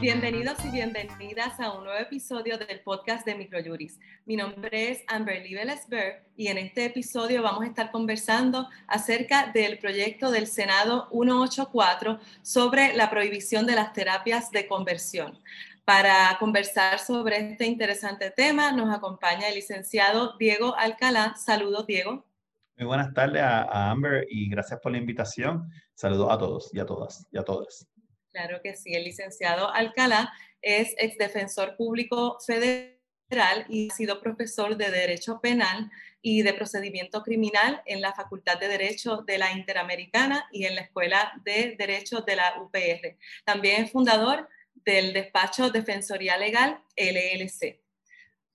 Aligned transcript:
Bienvenidos 0.00 0.62
y 0.62 0.70
bienvenidas 0.70 1.58
a 1.58 1.72
un 1.72 1.84
nuevo 1.84 1.98
episodio 1.98 2.58
del 2.58 2.80
podcast 2.80 3.24
de 3.24 3.34
Microjuris. 3.34 3.98
Mi 4.26 4.36
nombre 4.36 4.90
es 4.90 5.02
Amber 5.08 5.42
Libelesberg 5.42 6.22
y 6.36 6.48
en 6.48 6.58
este 6.58 6.84
episodio 6.84 7.42
vamos 7.42 7.64
a 7.64 7.66
estar 7.68 7.90
conversando 7.90 8.68
acerca 8.86 9.50
del 9.52 9.78
proyecto 9.78 10.30
del 10.30 10.46
Senado 10.46 11.08
184 11.10 12.20
sobre 12.42 12.94
la 12.94 13.08
prohibición 13.08 13.66
de 13.66 13.74
las 13.74 13.94
terapias 13.94 14.50
de 14.50 14.66
conversión. 14.66 15.38
Para 15.86 16.36
conversar 16.38 16.98
sobre 16.98 17.52
este 17.52 17.64
interesante 17.64 18.30
tema 18.30 18.72
nos 18.72 18.94
acompaña 18.94 19.48
el 19.48 19.54
licenciado 19.54 20.36
Diego 20.38 20.76
Alcalá. 20.76 21.34
Saludos, 21.36 21.86
Diego. 21.86 22.26
Muy 22.76 22.86
buenas 22.86 23.14
tardes 23.14 23.40
a, 23.40 23.90
Amber 23.90 24.26
y 24.28 24.50
gracias 24.50 24.78
por 24.80 24.92
la 24.92 24.98
invitación. 24.98 25.70
Saludos 25.94 26.30
a 26.30 26.36
todos 26.36 26.74
y 26.74 26.80
a 26.80 26.84
todas 26.84 27.26
y 27.32 27.38
a 27.38 27.42
todas. 27.42 27.88
Claro 28.36 28.60
que 28.62 28.76
sí, 28.76 28.92
el 28.92 29.04
licenciado 29.04 29.72
Alcalá 29.72 30.30
es 30.60 30.94
ex 30.98 31.16
defensor 31.16 31.74
público 31.74 32.36
federal 32.46 33.64
y 33.66 33.88
ha 33.90 33.94
sido 33.94 34.20
profesor 34.20 34.76
de 34.76 34.90
Derecho 34.90 35.40
Penal 35.40 35.90
y 36.20 36.42
de 36.42 36.52
Procedimiento 36.52 37.22
Criminal 37.22 37.80
en 37.86 38.02
la 38.02 38.12
Facultad 38.12 38.60
de 38.60 38.68
Derecho 38.68 39.22
de 39.26 39.38
la 39.38 39.52
Interamericana 39.52 40.46
y 40.52 40.66
en 40.66 40.74
la 40.74 40.82
Escuela 40.82 41.32
de 41.46 41.76
Derecho 41.78 42.20
de 42.20 42.36
la 42.36 42.60
UPR. 42.60 43.16
También 43.46 43.84
es 43.84 43.90
fundador 43.90 44.46
del 44.74 45.14
despacho 45.14 45.70
Defensoría 45.70 46.36
Legal 46.36 46.82
LLC. 46.94 47.80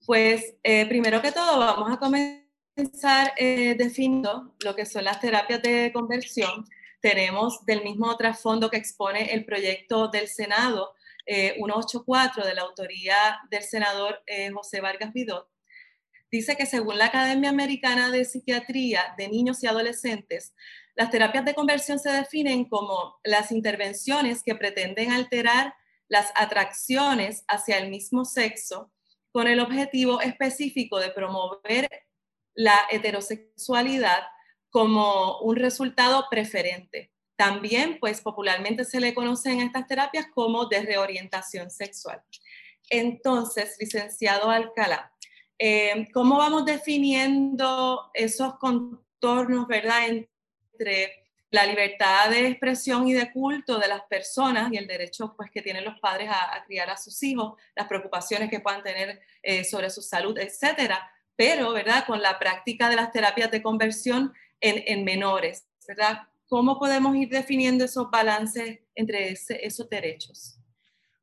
Pues 0.06 0.58
eh, 0.62 0.86
primero 0.86 1.24
que 1.24 1.32
todo 1.32 1.58
vamos 1.58 1.92
a 1.92 1.98
comenzar 1.98 3.34
eh, 3.36 3.74
definiendo 3.76 4.54
lo 4.64 4.76
que 4.76 4.86
son 4.86 5.06
las 5.06 5.20
terapias 5.20 5.64
de 5.64 5.92
conversión 5.92 6.68
tenemos 7.02 7.66
del 7.66 7.84
mismo 7.84 8.16
trasfondo 8.18 8.70
que 8.70 8.78
expone 8.78 9.34
el 9.34 9.46
proyecto 9.46 10.08
del 10.08 10.28
Senado 10.28 10.94
184 11.26 12.44
eh, 12.44 12.48
de 12.48 12.56
la 12.56 12.62
autoría 12.62 13.40
del 13.50 13.64
senador 13.64 14.22
eh, 14.26 14.50
José 14.52 14.82
Vargas 14.82 15.14
Vidot, 15.14 15.48
dice 16.32 16.56
que 16.56 16.66
según 16.66 16.98
la 16.98 17.06
Academia 17.06 17.50
Americana 17.50 18.10
de 18.10 18.26
Psiquiatría 18.26 19.14
de 19.18 19.28
Niños 19.28 19.64
y 19.64 19.68
Adolescentes, 19.68 20.54
las 20.96 21.10
terapias 21.10 21.46
de 21.46 21.54
conversión 21.56 22.00
se 22.00 22.12
definen 22.12 22.66
como 22.66 23.20
las 23.24 23.52
intervenciones 23.52 24.44
que 24.44 24.56
pretenden 24.56 25.12
alterar 25.12 25.74
las 26.08 26.32
atracciones 26.36 27.44
hacia 27.48 27.78
el 27.78 27.90
mismo 27.90 28.26
sexo 28.26 28.92
con 29.32 29.48
el 29.48 29.60
objetivo 29.62 30.20
específico 30.22 31.00
de 31.00 31.12
promover 31.12 31.90
la 32.54 32.78
heterosexualidad 32.90 34.24
como 34.72 35.40
un 35.40 35.58
resultado 35.58 36.26
preferente. 36.30 37.12
También, 37.36 37.98
pues 38.00 38.22
popularmente 38.22 38.86
se 38.86 39.00
le 39.00 39.14
conocen 39.14 39.62
estas 39.62 39.86
terapias 39.88 40.28
como 40.34 40.66
de 40.66 40.82
reorientación 40.82 41.70
sexual. 41.70 42.22
Entonces, 42.90 43.78
licenciado 43.80 44.50
Alcalá, 44.50 45.14
eh, 45.60 46.08
¿cómo 46.14 46.38
vamos 46.38 46.66
definiendo 46.66 48.10
esos 48.14 48.58
contornos, 48.58 49.68
verdad, 49.68 50.08
entre 50.08 51.22
la 51.52 51.66
libertad 51.66 52.30
de 52.30 52.48
expresión 52.48 53.08
y 53.08 53.14
de 53.14 53.32
culto 53.32 53.78
de 53.78 53.90
las 53.90 54.04
personas 54.04 54.72
y 54.72 54.78
el 54.78 54.88
derecho 54.88 55.34
pues, 55.36 55.52
que 55.52 55.62
tienen 55.62 55.84
los 55.84 56.00
padres 56.00 56.30
a, 56.30 56.64
criar 56.66 56.90
a 56.90 56.98
sus 56.98 57.22
hijos, 57.24 57.60
las 57.76 57.88
preocupaciones 57.88 58.50
que 58.50 58.62
puedan 58.62 58.82
tener 58.82 59.22
eh, 59.44 59.66
sobre 59.66 59.90
su 59.90 60.02
salud, 60.02 60.38
etcétera? 60.38 61.12
Pero, 61.36 61.74
¿verdad? 61.74 62.06
Con 62.06 62.22
la 62.22 62.40
práctica 62.40 62.90
de 62.90 62.96
las 62.96 63.12
terapias 63.12 63.52
de 63.52 63.62
conversión 63.62 64.34
en, 64.62 65.04
menores, 65.04 65.68
¿verdad? 65.88 66.20
¿Cómo 66.48 66.78
podemos 66.78 67.16
ir 67.16 67.30
definiendo 67.30 67.86
esos 67.86 68.10
balances 68.10 68.80
entre 68.96 69.32
esos 69.32 69.90
derechos? 69.90 70.62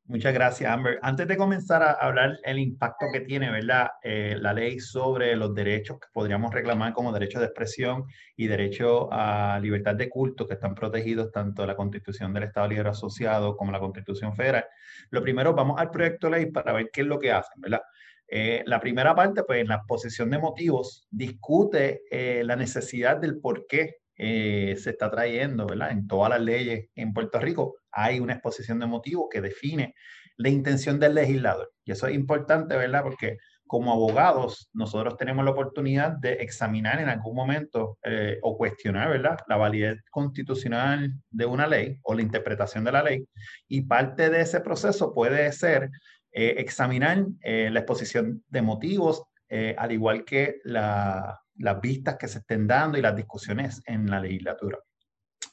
Muchas 0.09 0.33
gracias, 0.33 0.71
Amber. 0.71 0.97
Antes 1.03 1.27
de 1.27 1.37
comenzar 1.37 1.83
a 1.83 1.91
hablar 1.91 2.39
el 2.43 2.57
impacto 2.57 3.05
que 3.13 3.19
tiene, 3.19 3.51
¿verdad? 3.51 3.91
Eh, 4.01 4.37
la 4.39 4.53
ley 4.53 4.79
sobre 4.79 5.35
los 5.35 5.53
derechos 5.53 5.99
que 5.99 6.07
podríamos 6.11 6.51
reclamar 6.51 6.93
como 6.93 7.13
derecho 7.13 7.37
de 7.37 7.45
expresión 7.45 8.05
y 8.35 8.47
derecho 8.47 9.07
a 9.11 9.59
libertad 9.61 9.93
de 9.93 10.09
culto 10.09 10.47
que 10.47 10.55
están 10.55 10.73
protegidos 10.73 11.31
tanto 11.31 11.63
la 11.63 11.75
Constitución 11.75 12.33
del 12.33 12.45
Estado 12.45 12.69
Libre 12.69 12.89
Asociado 12.89 13.55
como 13.55 13.71
la 13.71 13.79
Constitución 13.79 14.35
Federal. 14.35 14.65
Lo 15.11 15.21
primero, 15.21 15.53
vamos 15.53 15.79
al 15.79 15.91
proyecto 15.91 16.25
de 16.25 16.37
ley 16.37 16.45
para 16.47 16.73
ver 16.73 16.89
qué 16.91 17.01
es 17.01 17.07
lo 17.07 17.19
que 17.19 17.31
hacen, 17.31 17.61
¿verdad? 17.61 17.81
Eh, 18.29 18.63
la 18.65 18.79
primera 18.79 19.15
parte, 19.15 19.43
pues 19.43 19.61
en 19.61 19.67
la 19.67 19.75
exposición 19.75 20.29
de 20.29 20.37
motivos, 20.37 21.07
discute 21.09 22.03
eh, 22.11 22.43
la 22.43 22.55
necesidad 22.55 23.17
del 23.17 23.39
por 23.39 23.65
qué 23.65 23.97
eh, 24.15 24.75
se 24.77 24.91
está 24.91 25.09
trayendo, 25.09 25.65
¿verdad? 25.65 25.91
En 25.91 26.07
todas 26.07 26.29
las 26.29 26.41
leyes 26.41 26.89
en 26.95 27.13
Puerto 27.13 27.39
Rico 27.39 27.77
hay 27.91 28.19
una 28.19 28.33
exposición 28.33 28.79
de 28.79 28.85
motivos 28.85 29.27
que 29.31 29.41
define 29.41 29.95
la 30.37 30.49
intención 30.49 30.99
del 30.99 31.15
legislador. 31.15 31.71
Y 31.83 31.91
eso 31.91 32.07
es 32.07 32.13
importante, 32.13 32.77
¿verdad? 32.77 33.01
Porque 33.01 33.37
como 33.65 33.93
abogados, 33.93 34.69
nosotros 34.73 35.17
tenemos 35.17 35.43
la 35.45 35.51
oportunidad 35.51 36.11
de 36.11 36.33
examinar 36.33 36.99
en 36.99 37.07
algún 37.07 37.35
momento 37.35 37.99
o 38.41 38.57
cuestionar, 38.57 39.09
¿verdad? 39.09 39.37
La 39.47 39.57
validez 39.57 40.01
constitucional 40.09 41.13
de 41.29 41.45
una 41.45 41.67
ley 41.67 41.99
o 42.01 42.15
la 42.15 42.23
interpretación 42.23 42.83
de 42.83 42.91
la 42.91 43.03
ley. 43.03 43.27
Y 43.67 43.81
parte 43.81 44.31
de 44.31 44.41
ese 44.41 44.61
proceso 44.61 45.13
puede 45.13 45.51
ser 45.51 45.91
eh, 46.31 46.55
examinar 46.59 47.25
eh, 47.41 47.69
la 47.71 47.79
exposición 47.79 48.43
de 48.47 48.61
motivos, 48.61 49.23
eh, 49.47 49.75
al 49.77 49.91
igual 49.91 50.23
que 50.25 50.61
las 50.63 51.81
vistas 51.81 52.17
que 52.17 52.27
se 52.27 52.39
estén 52.39 52.67
dando 52.67 52.99
y 52.99 53.01
las 53.01 53.15
discusiones 53.15 53.81
en 53.85 54.09
la 54.09 54.19
legislatura. 54.19 54.77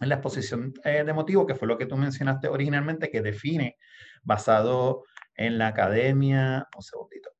En 0.00 0.10
la 0.10 0.16
exposición 0.16 0.74
de 0.84 1.12
motivos, 1.14 1.46
que 1.46 1.54
fue 1.54 1.66
lo 1.66 1.78
que 1.78 1.86
tú 1.86 1.96
mencionaste 1.96 2.48
originalmente, 2.48 3.10
que 3.10 3.22
define, 3.22 3.78
basado 4.22 5.04
en 5.34 5.56
la 5.56 5.68
academia, 5.68 6.68
un 6.76 6.82
segundito, 6.82 7.30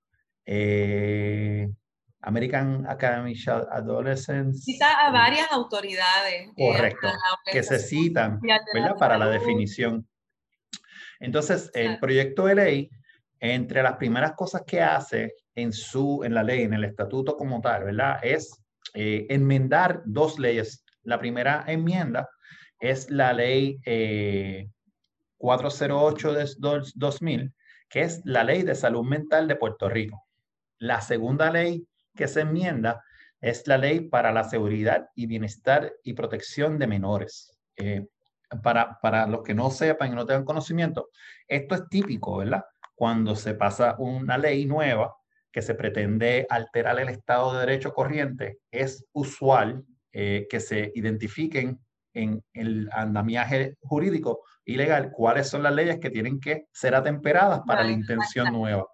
American 2.23 2.87
Academy 2.89 3.35
of 3.49 3.67
Adolescents. 3.71 4.65
Cita 4.65 5.07
a 5.07 5.11
varias 5.11 5.53
autoridades. 5.53 6.49
Correcto, 6.57 7.09
que 7.53 7.63
se 7.63 7.79
citan 7.79 8.41
¿verdad? 8.73 8.97
para 8.99 9.19
la 9.19 9.29
definición. 9.29 10.09
Entonces, 11.21 11.71
el 11.75 11.99
proyecto 11.99 12.47
de 12.47 12.55
ley 12.55 12.91
entre 13.55 13.83
las 13.83 13.97
primeras 13.97 14.33
cosas 14.33 14.63
que 14.67 14.81
hace 14.81 15.35
en, 15.55 15.73
su, 15.73 16.23
en 16.25 16.35
la 16.35 16.43
ley, 16.43 16.63
en 16.63 16.75
el 16.75 16.85
estatuto 16.85 17.37
como 17.37 17.61
tal, 17.61 17.85
¿verdad? 17.85 18.19
Es 18.23 18.63
eh, 18.95 19.27
enmendar 19.29 20.03
dos 20.05 20.39
leyes. 20.39 20.85
La 21.03 21.19
primera 21.19 21.65
enmienda 21.67 22.29
es 22.79 23.11
la 23.11 23.33
ley 23.33 23.79
408 25.39 26.31
eh, 26.31 26.45
de 26.45 26.83
2000, 26.95 27.55
que 27.89 28.03
es 28.03 28.21
la 28.25 28.45
ley 28.45 28.63
de 28.63 28.75
salud 28.75 29.05
mental 29.05 29.49
de 29.49 29.57
Puerto 29.57 29.89
Rico. 29.89 30.25
La 30.79 31.01
segunda 31.01 31.51
ley 31.51 31.87
que 32.15 32.29
se 32.29 32.43
enmienda 32.43 33.03
es 33.41 33.67
la 33.67 33.79
ley 33.79 34.01
para 34.01 34.33
la 34.33 34.45
seguridad 34.45 35.09
y 35.15 35.27
bienestar 35.27 35.93
y 36.03 36.15
protección 36.15 36.79
de 36.79 36.87
menores. 36.87 37.57
Eh, 37.77 38.07
para, 38.63 38.99
para 39.01 39.27
los 39.27 39.43
que 39.43 39.55
no 39.55 39.71
sepan 39.71 40.13
y 40.13 40.15
no 40.15 40.25
tengan 40.25 40.45
conocimiento, 40.45 41.11
esto 41.49 41.75
es 41.75 41.89
típico, 41.89 42.39
¿verdad? 42.39 42.65
Cuando 42.97 43.37
se 43.37 43.55
pasa 43.55 43.95
una 43.99 44.37
ley 44.37 44.65
nueva 44.65 45.15
que 45.53 45.63
se 45.63 45.75
pretende 45.75 46.47
alterar 46.51 46.99
el 46.99 47.11
Estado 47.11 47.53
de 47.53 47.61
Derecho 47.61 47.95
corriente, 47.95 48.59
es 48.71 49.07
usual 49.13 49.85
eh, 50.13 50.47
que 50.51 50.61
se 50.61 50.93
identifiquen 50.95 51.79
en 52.13 52.43
el 52.55 52.89
andamiaje 52.93 53.77
jurídico 53.81 54.41
y 54.65 54.77
legal 54.77 55.13
cuáles 55.13 55.49
son 55.49 55.63
las 55.63 55.75
leyes 55.75 56.01
que 56.01 56.11
tienen 56.11 56.41
que 56.41 56.67
ser 56.73 56.95
atemperadas 56.95 57.61
para 57.67 57.85
la 57.85 57.93
intención 57.93 58.53
nueva. 58.53 58.87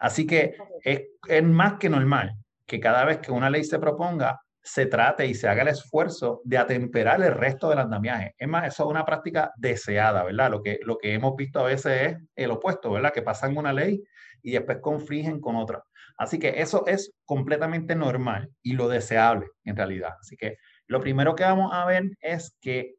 Así 0.00 0.26
que 0.26 0.56
es, 0.82 1.02
es 1.26 1.42
más 1.42 1.74
que 1.74 1.90
normal 1.90 2.34
que 2.64 2.80
cada 2.80 3.04
vez 3.04 3.18
que 3.18 3.32
una 3.32 3.50
ley 3.50 3.64
se 3.64 3.78
proponga, 3.78 4.40
se 4.62 4.86
trate 4.86 5.26
y 5.26 5.34
se 5.34 5.48
haga 5.48 5.62
el 5.62 5.68
esfuerzo 5.68 6.40
de 6.44 6.58
atemperar 6.58 7.22
el 7.22 7.34
resto 7.34 7.70
del 7.70 7.78
andamiaje. 7.78 8.34
Es 8.38 8.48
más, 8.48 8.66
eso 8.66 8.84
es 8.84 8.90
una 8.90 9.04
práctica 9.04 9.52
deseada, 9.56 10.24
¿verdad? 10.24 10.50
Lo 10.50 10.62
que, 10.62 10.78
lo 10.82 10.98
que 10.98 11.14
hemos 11.14 11.36
visto 11.36 11.60
a 11.60 11.64
veces 11.64 12.02
es 12.02 12.16
el 12.36 12.50
opuesto, 12.50 12.90
¿verdad? 12.90 13.12
Que 13.12 13.22
pasan 13.22 13.56
una 13.56 13.72
ley 13.72 14.02
y 14.42 14.52
después 14.52 14.78
confligen 14.80 15.40
con 15.40 15.56
otra. 15.56 15.82
Así 16.16 16.38
que 16.38 16.60
eso 16.60 16.84
es 16.86 17.12
completamente 17.24 17.94
normal 17.94 18.50
y 18.62 18.72
lo 18.72 18.88
deseable 18.88 19.46
en 19.64 19.76
realidad. 19.76 20.14
Así 20.20 20.36
que 20.36 20.58
lo 20.86 21.00
primero 21.00 21.34
que 21.34 21.44
vamos 21.44 21.70
a 21.72 21.86
ver 21.86 22.04
es 22.20 22.56
que 22.60 22.96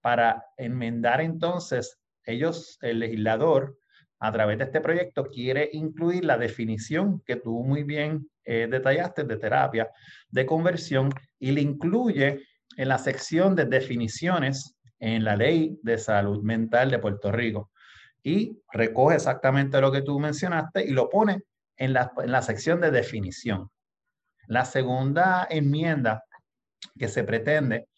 para 0.00 0.44
enmendar 0.56 1.20
entonces, 1.20 1.98
ellos, 2.24 2.78
el 2.82 3.00
legislador, 3.00 3.76
a 4.20 4.30
través 4.30 4.58
de 4.58 4.64
este 4.64 4.80
proyecto, 4.80 5.26
quiere 5.26 5.70
incluir 5.72 6.24
la 6.24 6.38
definición 6.38 7.22
que 7.26 7.36
tú 7.36 7.64
muy 7.64 7.82
bien 7.82 8.28
eh, 8.44 8.68
detallaste 8.70 9.24
de 9.24 9.36
terapia 9.36 9.90
de 10.28 10.46
conversión 10.46 11.10
y 11.38 11.52
le 11.52 11.60
incluye 11.60 12.42
en 12.76 12.88
la 12.88 12.98
sección 12.98 13.54
de 13.54 13.66
definiciones 13.66 14.76
en 14.98 15.24
la 15.24 15.36
ley 15.36 15.78
de 15.82 15.98
salud 15.98 16.42
mental 16.42 16.90
de 16.90 16.98
Puerto 16.98 17.32
Rico. 17.32 17.70
Y 18.22 18.60
recoge 18.72 19.16
exactamente 19.16 19.80
lo 19.80 19.90
que 19.90 20.02
tú 20.02 20.18
mencionaste 20.18 20.84
y 20.84 20.90
lo 20.90 21.08
pone 21.08 21.42
en 21.76 21.92
la, 21.92 22.12
en 22.22 22.30
la 22.30 22.42
sección 22.42 22.80
de 22.80 22.90
definición. 22.90 23.68
La 24.46 24.64
segunda 24.64 25.46
enmienda 25.50 26.24
que 26.98 27.08
se 27.08 27.24
pretende 27.24 27.88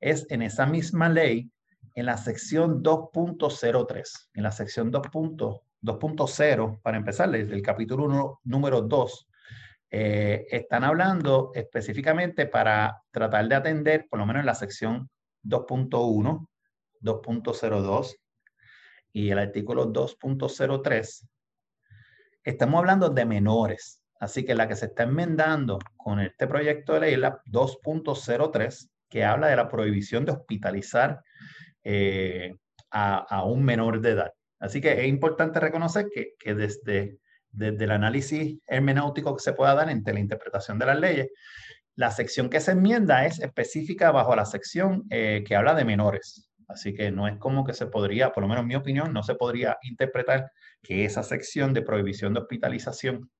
es 0.00 0.26
en 0.30 0.42
esa 0.42 0.66
misma 0.66 1.08
ley, 1.08 1.50
en 1.94 2.06
la 2.06 2.16
sección 2.16 2.82
2.03. 2.82 4.28
En 4.34 4.42
la 4.42 4.52
sección 4.52 4.90
2.03 4.90 5.60
2.0, 5.84 6.80
para 6.80 6.96
empezar, 6.96 7.30
desde 7.30 7.54
el 7.54 7.62
capítulo 7.62 8.40
número 8.42 8.80
2, 8.80 9.28
eh, 9.96 10.48
están 10.50 10.82
hablando 10.82 11.52
específicamente 11.54 12.46
para 12.46 13.00
tratar 13.12 13.46
de 13.46 13.54
atender, 13.54 14.08
por 14.10 14.18
lo 14.18 14.26
menos 14.26 14.40
en 14.40 14.46
la 14.46 14.56
sección 14.56 15.08
2.1, 15.44 16.48
2.02 17.00 18.16
y 19.12 19.30
el 19.30 19.38
artículo 19.38 19.92
2.03, 19.92 21.28
estamos 22.42 22.78
hablando 22.80 23.08
de 23.08 23.24
menores. 23.24 24.02
Así 24.18 24.44
que 24.44 24.56
la 24.56 24.66
que 24.66 24.74
se 24.74 24.86
está 24.86 25.04
enmendando 25.04 25.78
con 25.96 26.18
este 26.18 26.48
proyecto 26.48 26.94
de 26.94 27.00
ley 27.00 27.16
la 27.16 27.40
2.03, 27.44 28.90
que 29.08 29.24
habla 29.24 29.46
de 29.46 29.54
la 29.54 29.68
prohibición 29.68 30.24
de 30.24 30.32
hospitalizar 30.32 31.22
eh, 31.84 32.52
a, 32.90 33.44
un 33.44 33.62
menor 33.64 34.00
de 34.00 34.10
edad. 34.10 34.32
Así 34.58 34.80
que 34.80 34.90
es 34.90 35.06
importante 35.06 35.60
reconocer 35.60 36.08
que 36.12 36.54
desde, 36.56 37.20
desde 37.54 37.84
el 37.84 37.90
análisis 37.92 38.58
hermenéutico 38.66 39.34
que 39.36 39.42
se 39.42 39.52
pueda 39.52 39.74
dar 39.74 39.90
entre 39.90 40.14
la 40.14 40.20
interpretación 40.20 40.78
de 40.78 40.86
las 40.86 40.98
leyes, 40.98 41.28
la 41.96 42.10
sección 42.10 42.50
que 42.50 42.60
se 42.60 42.72
enmienda 42.72 43.24
es 43.24 43.40
específica 43.40 44.10
bajo 44.10 44.34
la 44.34 44.44
sección 44.44 45.04
eh, 45.10 45.44
que 45.46 45.54
habla 45.54 45.74
de 45.74 45.84
menores. 45.84 46.50
Así 46.66 46.94
que 46.94 47.10
no 47.10 47.28
es 47.28 47.36
como 47.38 47.64
que 47.64 47.74
se 47.74 47.86
podría, 47.86 48.32
por 48.32 48.42
lo 48.42 48.48
menos 48.48 48.62
en 48.62 48.68
mi 48.68 48.74
opinión, 48.74 49.12
no 49.12 49.22
se 49.22 49.34
podría 49.34 49.78
interpretar 49.82 50.50
que 50.82 51.04
esa 51.04 51.22
sección 51.22 51.72
de 51.72 51.82
prohibición 51.82 52.34
de 52.34 52.40
hospitalización 52.40 53.30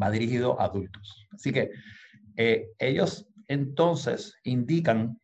va 0.00 0.10
dirigido 0.10 0.60
a 0.60 0.66
adultos. 0.66 1.26
Así 1.32 1.52
que 1.52 1.70
eh, 2.36 2.68
ellos 2.78 3.26
entonces 3.48 4.34
indican 4.44 5.20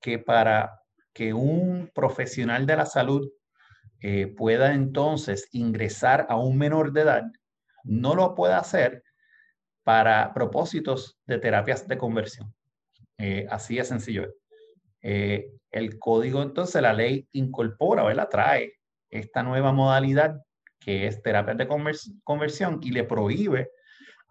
que 0.00 0.18
para 0.18 0.80
que 1.12 1.32
un 1.32 1.90
profesional 1.94 2.66
de 2.66 2.76
la 2.76 2.86
salud 2.86 3.28
eh, 4.00 4.26
pueda 4.26 4.74
entonces 4.74 5.48
ingresar 5.52 6.26
a 6.28 6.36
un 6.36 6.58
menor 6.58 6.92
de 6.92 7.02
edad, 7.02 7.22
no 7.84 8.14
lo 8.14 8.34
puede 8.34 8.54
hacer 8.54 9.02
para 9.84 10.32
propósitos 10.32 11.18
de 11.26 11.38
terapias 11.38 11.86
de 11.88 11.98
conversión. 11.98 12.54
Eh, 13.18 13.46
así 13.50 13.78
es 13.78 13.88
sencillo. 13.88 14.32
el 15.00 15.98
código, 15.98 16.42
entonces, 16.42 16.80
la 16.80 16.92
ley 16.92 17.26
incorpora, 17.32 18.04
¿verdad? 18.04 18.28
Trae 18.30 18.74
esta 19.10 19.42
nueva 19.42 19.72
modalidad 19.72 20.40
que 20.78 21.06
es 21.06 21.22
terapias 21.22 21.56
de 21.56 21.68
conversión 22.24 22.80
y 22.82 22.90
le 22.90 23.04
prohíbe 23.04 23.70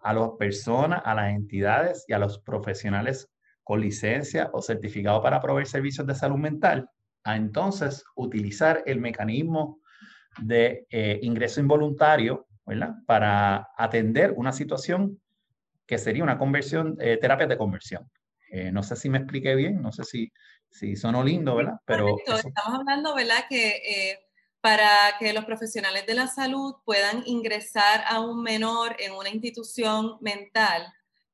a 0.02 0.12
las 0.12 0.30
personas, 0.38 1.02
a 1.04 1.14
las 1.14 1.32
entidades 1.32 2.04
y 2.08 2.12
a 2.12 2.18
los 2.18 2.38
profesionales 2.40 3.30
con 3.62 3.80
licencia 3.80 4.50
o 4.52 4.60
certificado 4.60 5.22
para 5.22 5.40
proveer 5.40 5.66
servicios 5.66 6.06
de 6.06 6.14
salud 6.14 6.36
mental, 6.36 6.88
a 7.24 7.36
entonces 7.36 8.04
utilizar 8.16 8.82
el 8.86 9.00
mecanismo 9.00 9.80
de 10.40 10.86
eh, 10.90 11.20
ingreso 11.22 11.60
involuntario, 11.60 12.46
¿verdad? 12.66 12.94
Para 13.06 13.70
atender 13.76 14.32
una 14.36 14.52
situación 14.52 15.20
que 15.86 15.98
sería 15.98 16.22
una 16.22 16.38
conversión, 16.38 16.96
eh, 17.00 17.18
terapia 17.20 17.46
de 17.46 17.58
conversión. 17.58 18.10
Eh, 18.50 18.70
no 18.70 18.82
sé 18.82 18.96
si 18.96 19.08
me 19.08 19.18
expliqué 19.18 19.54
bien, 19.54 19.80
no 19.80 19.92
sé 19.92 20.04
si, 20.04 20.32
si 20.70 20.96
sonó 20.96 21.24
lindo, 21.24 21.56
¿verdad? 21.56 21.80
Pero 21.84 22.16
Estamos 22.18 22.80
hablando, 22.80 23.14
¿verdad? 23.14 23.44
Que 23.48 24.18
para 24.62 25.16
que 25.18 25.32
los 25.32 25.44
profesionales 25.44 26.06
de 26.06 26.14
la 26.14 26.28
salud 26.28 26.76
puedan 26.84 27.24
ingresar 27.26 28.04
a 28.06 28.20
un 28.20 28.42
menor 28.42 28.94
en 29.00 29.12
una 29.12 29.28
institución 29.28 30.18
mental, 30.20 30.86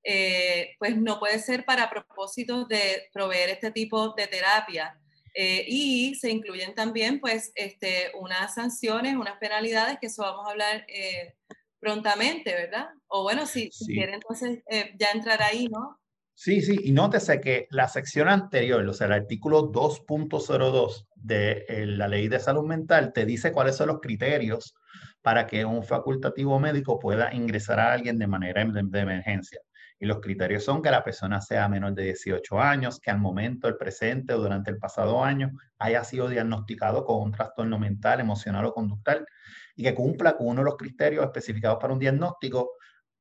eh, 0.03 0.75
pues 0.79 0.97
no 0.97 1.19
puede 1.19 1.39
ser 1.39 1.67
para 1.67 1.91
propósitos 1.91 2.67
de 2.69 3.11
proveer 3.13 3.51
este 3.51 3.71
tipo 3.71 4.15
de 4.15 4.27
terapia. 4.29 4.99
Eh, 5.35 5.65
y 5.67 6.15
se 6.15 6.31
incluyen 6.31 6.75
también 6.75 7.21
pues 7.21 7.53
este, 7.55 8.13
unas 8.19 8.55
sanciones, 8.55 9.17
unas 9.17 9.39
penalidades, 9.39 9.99
que 10.01 10.07
eso 10.07 10.23
vamos 10.23 10.47
a 10.47 10.51
hablar 10.51 10.85
eh, 10.89 11.35
prontamente, 11.81 12.55
¿verdad? 12.55 12.89
O 13.07 13.23
bueno, 13.23 13.47
si, 13.47 13.71
si 13.71 13.95
quiere 13.95 14.15
entonces 14.15 14.61
ya 14.99 15.11
entrar 15.13 15.43
ahí, 15.43 15.69
¿no? 15.69 15.99
Sí, 16.41 16.63
sí, 16.63 16.79
y 16.85 16.93
nótese 16.93 17.41
que 17.41 17.67
la 17.71 17.89
sección 17.89 18.29
anterior, 18.29 18.87
o 18.89 18.93
sea, 18.93 19.09
el 19.09 19.13
artículo 19.13 19.73
2.02 19.73 21.09
de 21.17 21.65
eh, 21.69 21.85
la 21.85 22.07
ley 22.07 22.29
de 22.29 22.39
salud 22.39 22.65
mental, 22.65 23.13
te 23.13 23.27
dice 23.27 23.51
cuáles 23.51 23.75
son 23.75 23.89
los 23.89 23.99
criterios 23.99 24.77
para 25.21 25.49
que 25.49 25.65
un 25.65 25.83
facultativo 25.83 26.61
médico 26.61 27.01
pueda 27.01 27.35
ingresar 27.35 27.81
a 27.81 27.93
alguien 27.93 28.21
de 28.21 28.29
manera 28.29 28.65
de, 28.65 29.01
emergencia. 29.01 29.61
Y 29.99 30.07
los 30.07 30.21
criterios 30.21 30.65
son 30.65 30.81
que 30.83 30.91
la 30.91 31.03
persona 31.03 31.41
sea 31.41 31.69
menor 31.69 31.95
de 31.95 32.05
18 32.05 32.61
años, 32.61 33.01
que 33.01 33.11
al 33.11 33.19
momento, 33.19 33.69
el 33.69 33.77
presente 33.77 34.35
o 34.35 34.39
durante 34.39 34.71
el 34.71 34.79
pasado 34.79 35.25
año 35.25 35.51
haya 35.79 36.05
sido 36.05 36.29
diagnosticado 36.29 37.05
con 37.05 37.23
un 37.23 37.33
trastorno 37.33 37.79
mental, 37.79 38.21
emocional 38.21 38.65
o 38.67 38.73
conductal 38.73 39.27
y 39.75 39.83
que 39.83 39.95
cumpla 39.95 40.37
con 40.37 40.49
uno 40.49 40.61
de 40.61 40.67
los 40.67 40.77
criterios 40.77 41.25
especificados 41.25 41.79
para 41.81 41.93
un 41.93 41.99
diagnóstico 41.99 42.73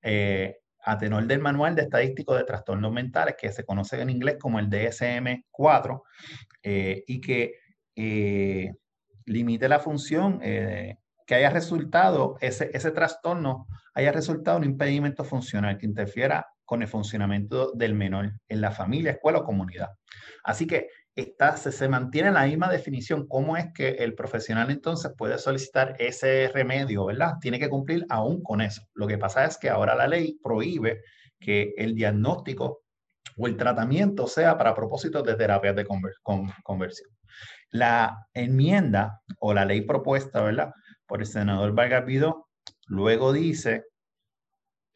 eh, 0.02 0.58
a 0.88 0.98
tenor 0.98 1.26
del 1.28 1.40
Manual 1.40 1.76
de 1.76 1.82
Estadístico 1.82 2.34
de 2.34 2.46
Trastornos 2.46 2.94
Mentales, 2.94 3.36
que 3.38 3.52
se 3.52 3.66
conoce 3.66 4.02
en 4.02 4.10
inglés 4.10 4.38
como 4.40 4.58
el 4.58 4.70
DSM-4, 4.70 6.02
eh, 6.64 7.04
y 7.06 7.20
que 7.20 7.56
eh, 7.94 8.72
limite 9.26 9.68
la 9.68 9.80
función 9.80 10.40
eh, 10.42 10.98
que 11.26 11.36
haya 11.36 11.50
resultado, 11.50 12.38
ese, 12.40 12.72
ese 12.74 12.92
trastorno 12.92 13.68
haya 13.94 14.14
resultado 14.14 14.58
un 14.58 14.64
impedimento 14.64 15.26
funcional 15.26 15.78
que 15.78 15.86
interfiera 15.86 16.48
con 16.68 16.82
el 16.82 16.90
funcionamiento 16.90 17.72
del 17.72 17.94
menor 17.96 18.34
en 18.50 18.60
la 18.60 18.72
familia, 18.72 19.12
escuela 19.12 19.40
o 19.40 19.46
comunidad. 19.46 19.88
Así 20.44 20.68
que 20.68 20.90
está, 21.16 21.56
se, 21.56 21.88
mantiene 21.88 22.30
la 22.30 22.46
misma 22.46 22.70
definición. 22.70 23.26
¿Cómo 23.26 23.56
es 23.56 23.68
que 23.74 23.88
el 23.88 24.16
profesional 24.16 24.70
entonces 24.70 25.14
puede 25.18 25.38
solicitar 25.38 25.96
ese 25.98 26.50
remedio, 26.54 27.06
verdad? 27.06 27.36
Tiene 27.40 27.58
que 27.58 27.70
cumplir 27.70 28.06
aún 28.10 28.44
con 28.44 28.60
eso. 28.60 28.82
Lo 28.96 29.08
que 29.08 29.18
pasa 29.18 29.46
es 29.46 29.58
que 29.58 29.70
ahora 29.70 29.96
la 29.96 30.08
ley 30.08 30.38
prohíbe 30.44 31.04
que 31.40 31.74
el 31.78 31.96
diagnóstico 31.96 32.82
o 33.38 33.48
el 33.48 33.56
tratamiento 33.56 34.28
sea 34.28 34.58
para 34.58 34.76
propósitos 34.76 35.24
de 35.24 35.36
terapias 35.36 35.74
de 35.74 35.86
conversión. 36.64 37.10
La 37.70 38.28
enmienda 38.34 39.22
o 39.40 39.54
la 39.54 39.64
ley 39.64 39.82
propuesta, 39.82 40.42
¿verdad? 40.42 40.74
Por 41.06 41.22
el 41.22 41.28
senador 41.28 41.72
Vargas 41.72 42.06
Vidó, 42.06 42.50
luego 42.88 43.32
dice, 43.32 43.86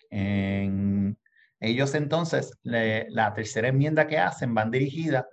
en, 0.10 1.18
ellos 1.62 1.94
entonces, 1.94 2.58
la 2.64 3.34
tercera 3.36 3.68
enmienda 3.68 4.08
que 4.08 4.18
hacen 4.18 4.54
van 4.54 4.72
dirigida 4.72 5.28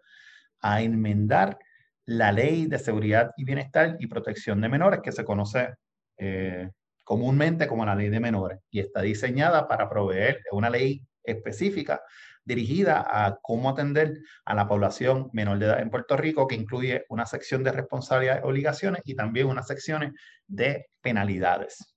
a 0.61 0.83
enmendar 0.83 1.59
la 2.05 2.33
ley 2.33 2.67
de 2.67 2.79
seguridad 2.79 3.33
y 3.37 3.45
bienestar 3.45 3.97
y 3.99 4.07
protección 4.07 4.61
de 4.61 4.69
menores, 4.69 5.01
que 5.03 5.11
se 5.11 5.25
conoce 5.25 5.75
eh, 6.19 6.71
comúnmente 7.03 7.67
como 7.67 7.87
la 7.87 7.95
ley 7.95 8.11
de 8.11 8.21
menores, 8.21 8.59
y 8.71 8.81
está 8.81 9.01
diseñada 9.01 9.67
para 9.69 9.89
proveer 9.89 10.43
una 10.53 10.69
ley 10.69 11.03
específica 11.25 12.03
dirigida 12.45 13.07
a 13.07 13.39
cómo 13.41 13.71
atender 13.71 14.19
a 14.45 14.55
la 14.55 14.69
población 14.69 15.31
menor 15.33 15.59
de 15.59 15.67
edad 15.67 15.81
en 15.81 15.91
Puerto 15.91 16.17
Rico, 16.17 16.47
que 16.47 16.57
incluye 16.57 17.07
una 17.09 17.25
sección 17.25 17.65
de 17.65 17.73
responsabilidades 17.73 18.43
y 18.45 18.49
obligaciones 18.49 19.03
y 19.05 19.15
también 19.15 19.47
unas 19.47 19.67
secciones 19.67 20.13
de 20.47 20.89
penalidades. 21.01 21.95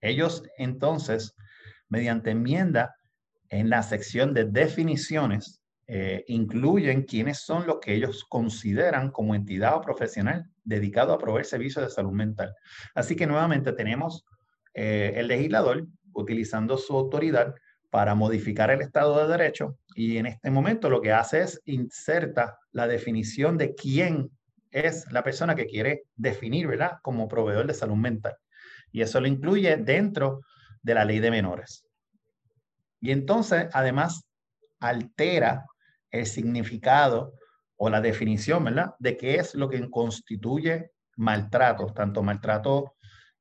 Ellos 0.00 0.44
entonces, 0.58 1.34
mediante 1.88 2.30
enmienda 2.30 2.97
en 3.50 3.70
la 3.70 3.82
sección 3.82 4.34
de 4.34 4.44
definiciones, 4.44 5.62
eh, 5.86 6.24
incluyen 6.28 7.04
quiénes 7.04 7.38
son 7.38 7.66
los 7.66 7.78
que 7.80 7.94
ellos 7.94 8.24
consideran 8.28 9.10
como 9.10 9.34
entidad 9.34 9.76
o 9.76 9.80
profesional 9.80 10.44
dedicado 10.62 11.14
a 11.14 11.18
proveer 11.18 11.46
servicios 11.46 11.82
de 11.84 11.90
salud 11.90 12.12
mental. 12.12 12.54
Así 12.94 13.16
que 13.16 13.26
nuevamente 13.26 13.72
tenemos 13.72 14.26
eh, 14.74 15.14
el 15.16 15.28
legislador 15.28 15.86
utilizando 16.12 16.76
su 16.76 16.94
autoridad 16.94 17.54
para 17.90 18.14
modificar 18.14 18.70
el 18.70 18.82
Estado 18.82 19.18
de 19.18 19.32
Derecho 19.32 19.78
y 19.94 20.18
en 20.18 20.26
este 20.26 20.50
momento 20.50 20.90
lo 20.90 21.00
que 21.00 21.12
hace 21.12 21.40
es 21.40 21.62
inserta 21.64 22.58
la 22.72 22.86
definición 22.86 23.56
de 23.56 23.74
quién 23.74 24.30
es 24.70 25.10
la 25.10 25.24
persona 25.24 25.54
que 25.54 25.64
quiere 25.64 26.02
definir, 26.16 26.66
¿verdad? 26.66 26.98
Como 27.02 27.28
proveedor 27.28 27.66
de 27.66 27.72
salud 27.72 27.96
mental. 27.96 28.36
Y 28.92 29.00
eso 29.00 29.20
lo 29.22 29.26
incluye 29.26 29.76
dentro 29.78 30.42
de 30.82 30.94
la 30.94 31.06
ley 31.06 31.18
de 31.18 31.30
menores. 31.30 31.87
Y 33.00 33.12
entonces, 33.12 33.68
además, 33.72 34.28
altera 34.80 35.64
el 36.10 36.26
significado 36.26 37.34
o 37.76 37.88
la 37.90 38.00
definición, 38.00 38.64
¿verdad? 38.64 38.94
De 38.98 39.16
qué 39.16 39.36
es 39.36 39.54
lo 39.54 39.68
que 39.68 39.88
constituye 39.90 40.90
maltrato, 41.16 41.86
tanto 41.86 42.22
maltrato 42.22 42.94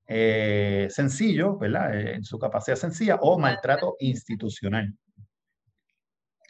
eh, 0.06 0.88
sencillo, 0.90 1.58
¿verdad? 1.58 1.96
Eh, 1.96 2.16
en 2.16 2.24
su 2.24 2.38
capacidad 2.40 2.78
sencilla 2.78 3.16
o 3.22 3.38
maltrato 3.38 3.96
institucional. 4.00 4.94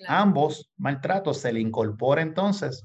Ambos 0.07 0.71
maltratos 0.77 1.39
se 1.39 1.51
le 1.51 1.59
incorpora 1.59 2.21
entonces 2.21 2.83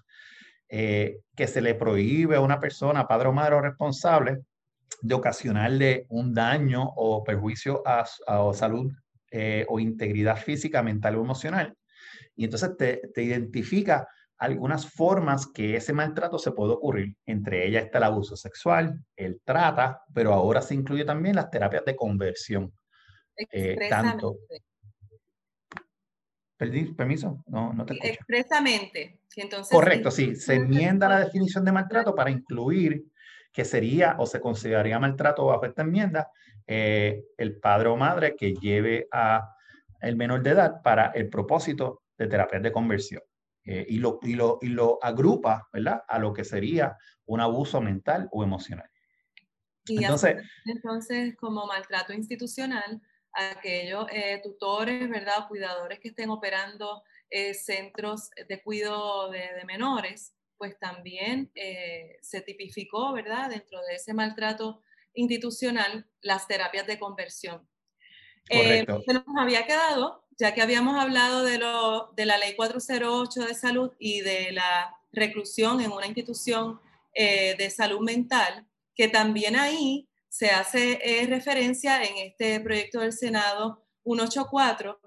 eh, 0.68 1.18
que 1.36 1.46
se 1.46 1.60
le 1.60 1.74
prohíbe 1.74 2.36
a 2.36 2.40
una 2.40 2.58
persona, 2.58 3.06
padre 3.06 3.28
o 3.28 3.32
madre 3.32 3.56
o 3.56 3.60
responsable, 3.60 4.38
de 5.02 5.14
ocasionarle 5.14 6.06
un 6.08 6.32
daño 6.32 6.82
o 6.96 7.22
perjuicio 7.24 7.82
a, 7.84 8.04
a 8.26 8.54
salud 8.54 8.90
o 9.68 9.80
integridad 9.80 10.36
física, 10.36 10.82
mental 10.82 11.16
o 11.16 11.22
emocional 11.22 11.76
y 12.34 12.44
entonces 12.44 12.76
te, 12.76 13.08
te 13.14 13.22
identifica 13.22 14.08
algunas 14.38 14.90
formas 14.90 15.46
que 15.46 15.76
ese 15.76 15.92
maltrato 15.92 16.38
se 16.38 16.50
puede 16.52 16.72
ocurrir. 16.72 17.14
Entre 17.26 17.66
ellas 17.66 17.84
está 17.84 17.98
el 17.98 18.04
abuso 18.04 18.36
sexual, 18.36 18.98
el 19.16 19.40
trata, 19.44 20.02
pero 20.12 20.32
ahora 20.32 20.60
se 20.60 20.74
incluye 20.74 21.04
también 21.04 21.36
las 21.36 21.50
terapias 21.50 21.84
de 21.84 21.94
conversión. 21.94 22.72
Eh, 23.36 23.76
tanto. 23.88 24.38
¿Permiso? 26.56 27.42
No, 27.46 27.72
no 27.72 27.84
te 27.84 27.94
escucho. 27.94 28.12
Expresamente. 28.12 29.20
Entonces, 29.36 29.72
Correcto, 29.72 30.10
sí. 30.10 30.36
Se 30.36 30.54
enmienda 30.54 31.08
la 31.08 31.20
definición 31.20 31.64
de 31.64 31.72
maltrato 31.72 32.14
para 32.14 32.30
incluir 32.30 33.04
que 33.52 33.64
sería 33.64 34.16
o 34.18 34.26
se 34.26 34.40
consideraría 34.40 34.98
maltrato 34.98 35.46
bajo 35.46 35.66
esta 35.66 35.82
enmienda 35.82 36.30
eh, 36.66 37.24
el 37.36 37.58
padre 37.58 37.88
o 37.88 37.96
madre 37.96 38.36
que 38.36 38.54
lleve 38.54 39.08
a 39.12 39.56
el 40.00 40.16
menor 40.16 40.42
de 40.42 40.50
edad 40.50 40.82
para 40.82 41.12
el 41.12 41.28
propósito 41.28 42.02
de 42.18 42.26
terapias 42.26 42.62
de 42.62 42.72
conversión. 42.72 43.22
Eh, 43.64 43.86
y, 43.88 43.98
lo, 43.98 44.18
y, 44.22 44.34
lo, 44.34 44.58
y 44.60 44.68
lo 44.68 44.98
agrupa, 45.02 45.68
¿verdad? 45.72 46.02
A 46.08 46.18
lo 46.18 46.32
que 46.32 46.44
sería 46.44 46.96
un 47.26 47.40
abuso 47.40 47.80
mental 47.80 48.28
o 48.32 48.42
emocional. 48.42 48.90
Y 49.86 50.02
entonces, 50.02 50.42
entonces, 50.64 51.36
como 51.36 51.66
maltrato 51.66 52.12
institucional, 52.12 53.00
aquellos 53.32 54.06
eh, 54.10 54.40
tutores, 54.42 55.08
¿verdad? 55.08 55.46
Cuidadores 55.48 56.00
que 56.00 56.08
estén 56.08 56.30
operando 56.30 57.02
eh, 57.30 57.54
centros 57.54 58.30
de 58.48 58.62
cuidado 58.62 59.30
de, 59.30 59.54
de 59.54 59.64
menores, 59.64 60.34
pues 60.56 60.78
también 60.78 61.50
se 62.20 62.40
tipificó, 62.42 63.12
¿verdad? 63.12 63.50
Dentro 63.50 63.80
de 63.80 63.96
ese 63.96 64.14
maltrato 64.14 64.80
institucional, 65.14 66.06
las 66.20 66.46
terapias 66.46 66.86
de 66.86 66.98
conversión. 66.98 67.68
Correcto. 68.48 69.02
se 69.06 69.14
nos 69.14 69.24
había 69.38 69.64
quedado 69.66 70.22
ya 70.38 70.54
que 70.54 70.62
habíamos 70.62 71.00
hablado 71.00 71.44
de, 71.44 71.58
lo, 71.58 72.12
de 72.16 72.26
la 72.26 72.38
ley 72.38 72.56
408 72.56 73.44
de 73.46 73.54
salud 73.54 73.92
y 73.98 74.20
de 74.22 74.52
la 74.52 74.94
reclusión 75.12 75.80
en 75.80 75.92
una 75.92 76.06
institución 76.06 76.80
eh, 77.14 77.54
de 77.56 77.70
salud 77.70 78.00
mental, 78.00 78.66
que 78.94 79.08
también 79.08 79.56
ahí 79.56 80.08
se 80.28 80.50
hace 80.50 80.98
eh, 81.02 81.26
referencia 81.26 82.02
en 82.02 82.16
este 82.16 82.58
proyecto 82.60 83.00
del 83.00 83.12
Senado 83.12 83.86
184 84.04 85.00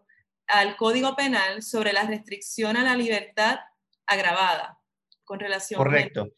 al 0.47 0.77
Código 0.77 1.15
Penal 1.15 1.63
sobre 1.63 1.91
la 1.91 2.03
restricción 2.03 2.77
a 2.77 2.83
la 2.83 2.95
libertad 2.95 3.59
agravada 4.05 4.79
con 5.24 5.39
relación 5.39 5.79
Correcto. 5.79 6.29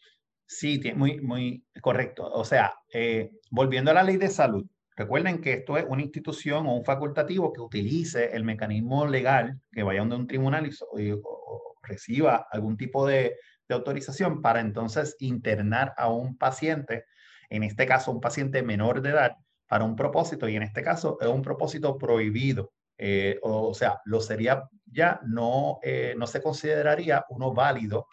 Sí, 0.47 0.81
muy, 0.95 1.21
muy 1.21 1.63
correcto. 1.81 2.25
O 2.25 2.43
sea, 2.43 2.73
eh, 2.91 3.31
volviendo 3.51 3.91
a 3.91 3.93
la 3.93 4.03
ley 4.03 4.17
de 4.17 4.29
salud, 4.29 4.65
Recuerden 4.97 5.41
que 5.41 5.53
esto 5.53 5.77
es 5.77 5.85
una 5.87 6.01
institución 6.01 6.65
o 6.65 6.75
un 6.75 6.83
facultativo 6.83 7.53
que 7.53 7.61
utilice 7.61 8.35
el 8.35 8.43
mecanismo 8.43 9.05
legal, 9.05 9.61
que 9.71 9.83
vaya 9.83 9.99
donde 9.99 10.15
un 10.15 10.25
tribunal 10.25 10.67
y, 10.97 11.11
o, 11.11 11.75
reciba 11.83 12.47
algún 12.51 12.75
tipo 12.77 13.05
de, 13.07 13.35
autorización 13.69 14.41
para 14.41 14.61
entonces 14.61 15.17
internar 15.19 15.93
a 15.97 16.09
un 16.09 16.37
paciente, 16.37 17.03
en 17.49 17.63
este 17.63 17.85
caso 17.85 18.11
un 18.11 18.21
paciente 18.21 18.63
menor 18.63 19.01
de 19.01 19.09
edad, 19.09 19.35
para 19.67 19.83
un 19.83 19.95
propósito, 19.97 20.47
y 20.47 20.55
en 20.55 20.63
este 20.63 20.81
caso 20.81 21.17
es 21.19 21.27
un 21.27 21.41
propósito 21.41 21.97
prohibido. 21.97 22.71
Eh, 22.97 23.37
o, 23.43 23.73
sea, 23.73 23.99
lo 24.05 24.21
sería 24.21 24.63
ya, 24.85 25.19
no, 25.27 25.79
eh, 25.83 26.15
no 26.17 26.27
se 26.27 26.41
consideraría 26.41 27.25
uno 27.29 27.53
válido 27.53 28.07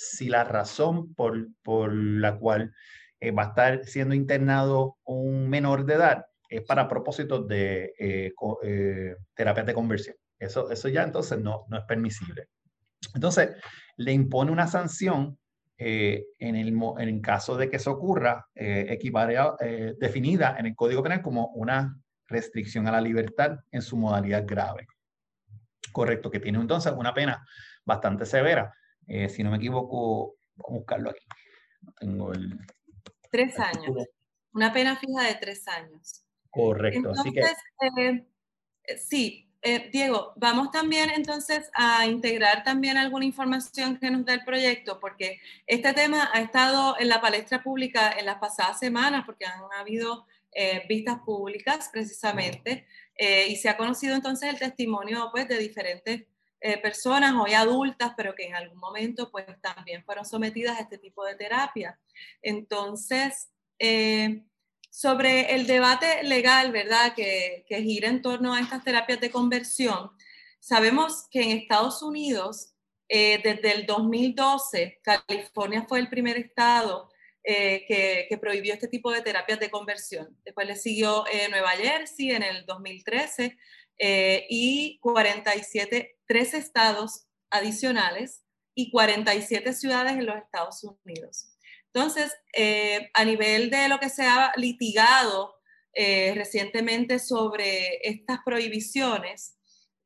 si 0.00 0.28
la 0.28 0.44
razón 0.44 1.12
por, 1.14 1.48
por 1.64 1.92
la 1.92 2.38
cual 2.38 2.72
eh, 3.18 3.32
va 3.32 3.42
a 3.42 3.48
estar 3.48 3.84
siendo 3.84 4.14
internado 4.14 4.96
un 5.02 5.48
menor 5.48 5.84
de 5.84 5.94
edad 5.94 6.26
es 6.48 6.62
para 6.62 6.86
propósitos 6.86 7.48
de 7.48 7.92
eh, 7.98 8.32
eh, 8.62 9.16
terapia 9.34 9.64
de 9.64 9.74
conversión. 9.74 10.14
Eso, 10.38 10.70
eso 10.70 10.88
ya 10.88 11.02
entonces 11.02 11.40
no, 11.40 11.66
no 11.68 11.78
es 11.78 11.84
permisible. 11.84 12.46
Entonces, 13.12 13.56
le 13.96 14.12
impone 14.12 14.52
una 14.52 14.68
sanción 14.68 15.36
en, 15.76 16.56
el, 16.56 16.68
en 16.68 17.08
el 17.08 17.20
caso 17.20 17.56
de 17.56 17.68
que 17.68 17.76
eso 17.76 17.90
ocurra, 17.90 18.46
eh, 18.54 18.96
definida 19.98 20.56
en 20.58 20.66
el 20.66 20.76
Código 20.76 21.02
Penal 21.02 21.22
como 21.22 21.48
una 21.48 21.96
restricción 22.28 22.86
a 22.86 22.92
la 22.92 23.00
libertad 23.00 23.58
en 23.72 23.82
su 23.82 23.96
modalidad 23.96 24.44
grave. 24.46 24.86
Correcto, 25.92 26.30
que 26.30 26.40
tiene 26.40 26.60
entonces 26.60 26.92
una 26.96 27.12
pena 27.12 27.44
bastante 27.84 28.26
severa. 28.26 28.72
Si 29.28 29.42
no 29.42 29.50
me 29.50 29.56
equivoco, 29.56 30.36
vamos 30.56 30.70
a 30.70 30.78
buscarlo 30.78 31.10
aquí. 31.10 31.26
tengo 32.00 32.32
el, 32.32 32.58
Tres 33.30 33.58
años. 33.58 34.06
Una 34.52 34.72
pena 34.72 34.96
fija 34.96 35.22
de 35.24 35.34
tres 35.34 35.66
años. 35.68 36.24
Correcto. 36.50 37.10
Entonces, 37.10 37.56
eh, 37.96 38.26
sí, 38.96 39.50
eh, 39.60 39.90
Diego, 39.92 40.32
vamos 40.36 40.70
también 40.70 41.10
entonces 41.10 41.70
a 41.74 42.06
integrar 42.06 42.64
también 42.64 42.96
alguna 42.96 43.24
información 43.24 43.98
que 43.98 44.10
nos 44.10 44.24
da 44.24 44.34
el 44.34 44.44
proyecto, 44.44 44.98
porque 44.98 45.40
este 45.66 45.92
tema 45.92 46.30
ha 46.32 46.40
estado 46.40 46.96
en 46.98 47.08
la 47.08 47.20
palestra 47.20 47.62
pública 47.62 48.12
en 48.12 48.26
las 48.26 48.38
pasadas 48.38 48.78
semanas, 48.78 49.24
porque 49.26 49.44
han 49.44 49.60
habido 49.78 50.26
eh, 50.52 50.84
vistas 50.88 51.18
públicas 51.20 51.90
precisamente, 51.92 52.86
y 53.48 53.56
se 53.56 53.68
ha 53.68 53.76
conocido 53.76 54.14
entonces 54.14 54.48
el 54.48 54.60
testimonio 54.60 55.30
pues, 55.32 55.48
de 55.48 55.58
diferentes 55.58 56.26
personas, 56.82 57.34
hoy 57.34 57.54
adultas, 57.54 58.12
pero 58.16 58.34
que 58.34 58.46
en 58.46 58.54
algún 58.54 58.78
momento 58.78 59.30
pues 59.30 59.46
también 59.60 60.04
fueron 60.04 60.24
sometidas 60.24 60.78
a 60.78 60.82
este 60.82 60.98
tipo 60.98 61.24
de 61.24 61.36
terapia. 61.36 61.98
Entonces, 62.42 63.50
sobre 64.90 65.54
el 65.54 65.66
debate 65.66 66.22
legal, 66.24 66.72
¿verdad?, 66.72 67.14
que, 67.14 67.64
gira 67.68 68.08
en 68.08 68.22
torno 68.22 68.54
a 68.54 68.60
estas 68.60 68.82
terapias 68.82 69.20
de 69.20 69.30
conversión, 69.30 70.10
sabemos 70.58 71.28
que 71.30 71.42
en 71.42 71.58
Estados 71.58 72.02
Unidos, 72.02 72.74
eh, 73.08 73.40
desde 73.42 73.74
el 73.76 73.86
2012, 73.86 75.00
California 75.02 75.86
fue 75.88 76.00
el 76.00 76.08
primer 76.08 76.36
estado 76.36 77.10
eh, 77.44 77.84
que, 78.28 78.38
prohibió 78.38 78.74
este 78.74 78.88
tipo 78.88 79.12
de 79.12 79.22
terapias 79.22 79.60
de 79.60 79.70
conversión. 79.70 80.36
Después 80.44 80.66
le 80.66 80.76
siguió 80.76 81.24
eh, 81.28 81.48
Nueva 81.48 81.70
Jersey 81.70 82.32
en 82.32 82.42
el 82.42 82.66
2013 82.66 83.56
y 84.00 84.98
47, 85.00 86.17
tres 86.28 86.54
estados 86.54 87.26
adicionales 87.50 88.44
y 88.74 88.92
47 88.92 89.72
ciudades 89.72 90.12
en 90.12 90.26
los 90.26 90.36
Estados 90.36 90.84
Unidos. 90.84 91.56
Entonces, 91.92 92.32
eh, 92.52 93.10
a 93.14 93.24
nivel 93.24 93.70
de 93.70 93.88
lo 93.88 93.98
que 93.98 94.10
se 94.10 94.24
ha 94.24 94.52
litigado 94.56 95.56
eh, 95.94 96.32
recientemente 96.36 97.18
sobre 97.18 98.06
estas 98.08 98.38
prohibiciones, 98.44 99.56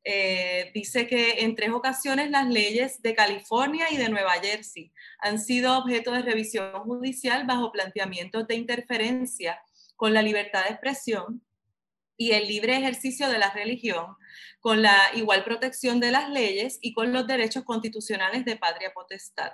eh, 0.05 0.71
dice 0.73 1.07
que 1.07 1.41
en 1.43 1.55
tres 1.55 1.69
ocasiones 1.69 2.31
las 2.31 2.47
leyes 2.47 3.01
de 3.01 3.13
California 3.13 3.87
y 3.91 3.97
de 3.97 4.09
Nueva 4.09 4.33
Jersey 4.41 4.91
han 5.19 5.39
sido 5.39 5.77
objeto 5.77 6.11
de 6.11 6.23
revisión 6.23 6.83
judicial 6.83 7.45
bajo 7.45 7.71
planteamientos 7.71 8.47
de 8.47 8.55
interferencia 8.55 9.61
con 9.95 10.13
la 10.13 10.21
libertad 10.21 10.63
de 10.63 10.71
expresión 10.71 11.41
y 12.17 12.31
el 12.31 12.47
libre 12.47 12.77
ejercicio 12.77 13.29
de 13.29 13.37
la 13.37 13.51
religión, 13.51 14.15
con 14.59 14.81
la 14.81 15.11
igual 15.15 15.43
protección 15.43 15.99
de 15.99 16.11
las 16.11 16.29
leyes 16.29 16.79
y 16.81 16.93
con 16.93 17.11
los 17.11 17.27
derechos 17.27 17.63
constitucionales 17.63 18.45
de 18.45 18.55
patria 18.55 18.93
potestad. 18.93 19.51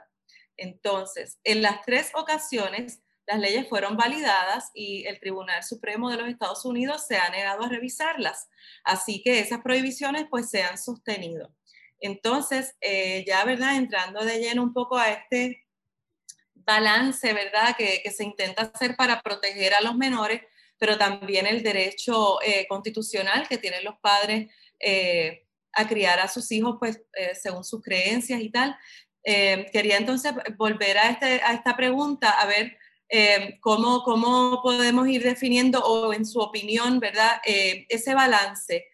Entonces, 0.58 1.40
en 1.44 1.62
las 1.62 1.82
tres 1.84 2.12
ocasiones, 2.14 3.02
las 3.26 3.40
leyes 3.40 3.70
fueron 3.70 3.96
validadas 3.96 4.72
y 4.74 5.06
el 5.06 5.20
Tribunal 5.20 5.64
Supremo 5.64 6.10
de 6.10 6.18
los 6.18 6.28
Estados 6.30 6.66
Unidos 6.66 7.06
se 7.08 7.18
ha 7.18 7.30
negado 7.30 7.64
a 7.64 7.70
revisarlas. 7.70 8.50
Así 8.84 9.22
que 9.24 9.40
esas 9.40 9.62
prohibiciones 9.62 10.26
pues 10.30 10.50
se 10.50 10.64
han 10.64 10.78
sostenido. 10.78 11.54
Entonces, 12.00 12.76
eh, 12.82 13.24
ya, 13.28 13.44
¿verdad? 13.46 13.76
Entrando 13.76 14.24
de 14.26 14.40
lleno 14.40 14.64
un 14.64 14.74
poco 14.74 14.98
a 14.98 15.12
este 15.12 15.68
balance, 16.56 17.34
¿verdad? 17.34 17.76
Que, 17.78 18.02
se 18.12 18.24
intenta 18.24 18.64
hacer 18.64 18.96
para 18.96 19.22
proteger 19.22 19.74
a 19.74 19.82
los 19.82 19.96
menores, 19.96 20.42
pero 20.80 20.98
también 20.98 21.46
el 21.46 21.62
derecho 21.62 22.42
eh, 22.42 22.66
constitucional 22.68 23.48
que 23.48 23.60
tienen 23.60 23.84
los 23.84 23.96
padres 24.02 24.52
eh, 24.80 25.46
a 25.74 25.88
criar 25.88 26.20
a 26.20 26.28
sus 26.28 26.52
hijos, 26.52 26.78
pues, 26.80 27.02
según 27.40 27.64
sus 27.64 27.82
creencias 27.84 28.42
y 28.42 28.50
tal. 28.50 28.76
Eh, 29.24 29.70
quería 29.72 29.98
entonces 29.98 30.34
volver 30.58 30.98
a, 30.98 31.10
este, 31.10 31.42
a 31.42 31.54
esta 31.54 31.76
pregunta, 31.76 32.32
a 32.32 32.46
ver 32.46 32.78
eh, 33.10 33.58
cómo, 33.60 34.04
cómo 34.04 34.62
podemos 34.64 35.08
ir 35.08 35.24
definiendo, 35.24 35.80
o 35.82 36.14
en 36.14 36.26
su 36.26 36.40
opinión, 36.40 37.00
¿verdad? 37.00 37.42
Eh, 37.46 37.86
ese 37.90 38.14
balance, 38.16 38.86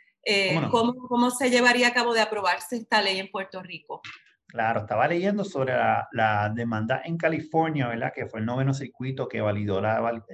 ¿Cómo, 0.72 0.96
¿cómo, 1.08 1.30
se 1.30 1.52
llevaría 1.52 1.90
a 1.90 1.94
cabo 1.94 2.12
de 2.12 2.22
aprobarse 2.22 2.78
esta 2.78 3.00
ley 3.00 3.20
en 3.20 3.30
Puerto 3.30 3.62
Rico? 3.62 4.02
Claro, 4.48 4.80
estaba 4.80 5.08
leyendo 5.08 5.46
sobre 5.46 5.72
la, 5.76 6.52
demanda 6.56 7.04
en 7.06 7.16
California, 7.16 7.88
¿verdad? 7.88 8.12
Que 8.12 8.26
fue 8.26 8.40
el 8.40 8.48
noveno 8.48 8.74
circuito 8.74 9.28
que 9.28 9.40
validó 9.40 9.80
la, 9.82 10.26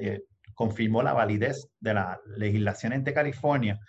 confirmó 0.53 1.01
la 1.03 1.13
validez 1.13 1.67
de 1.79 1.93
la 1.93 2.19
legislación 2.37 3.03
de 3.03 3.13
California. 3.13 3.79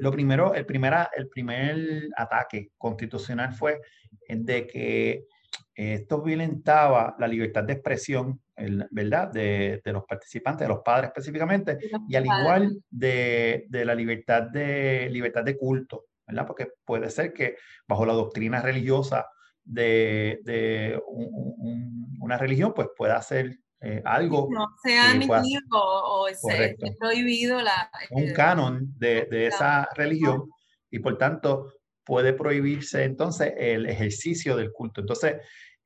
lo 0.00 0.10
primero, 0.10 0.54
el, 0.54 0.66
primera, 0.66 1.10
el 1.16 1.28
primer 1.28 2.08
ataque 2.16 2.70
constitucional 2.76 3.52
fue 3.54 3.80
de 4.28 4.66
que 4.66 5.24
esto 5.74 6.22
violentaba 6.22 7.16
la 7.18 7.26
libertad 7.26 7.64
de 7.64 7.72
expresión, 7.72 8.40
¿verdad? 8.90 9.32
De, 9.32 9.80
de, 9.84 9.92
los 9.92 10.04
participantes, 10.04 10.66
de 10.66 10.72
los 10.72 10.82
padres 10.84 11.08
específicamente, 11.08 11.78
y 12.08 12.14
al 12.14 12.26
igual 12.26 12.78
de, 12.90 13.64
de, 13.68 13.84
la 13.84 13.94
libertad 13.94 14.42
de, 14.42 15.08
libertad 15.10 15.42
de 15.42 15.56
culto, 15.56 16.06
¿verdad? 16.26 16.46
Porque 16.46 16.68
puede 16.84 17.10
ser 17.10 17.32
que 17.32 17.56
bajo 17.88 18.06
la 18.06 18.12
doctrina 18.12 18.60
religiosa 18.62 19.26
de, 19.64 21.00
una 22.20 22.38
religión, 22.38 22.72
pues 22.74 22.88
pueda 22.96 23.20
ser 23.22 23.58
eh, 23.84 24.02
algo. 24.04 24.48
No 24.50 24.66
sea 24.82 25.10
admitido 25.10 25.62
o, 25.72 26.26
sea 26.28 26.74
prohibido 26.98 27.60
la, 27.60 27.90
un 28.10 28.32
canon 28.32 28.92
de, 28.96 29.26
de 29.30 29.46
esa 29.46 29.88
religión 29.94 30.50
y 30.90 30.98
por 30.98 31.18
tanto 31.18 31.72
puede 32.04 32.32
prohibirse 32.32 33.04
entonces 33.04 33.52
el 33.56 33.86
ejercicio 33.86 34.56
del 34.56 34.72
culto. 34.72 35.00
Entonces, 35.00 35.36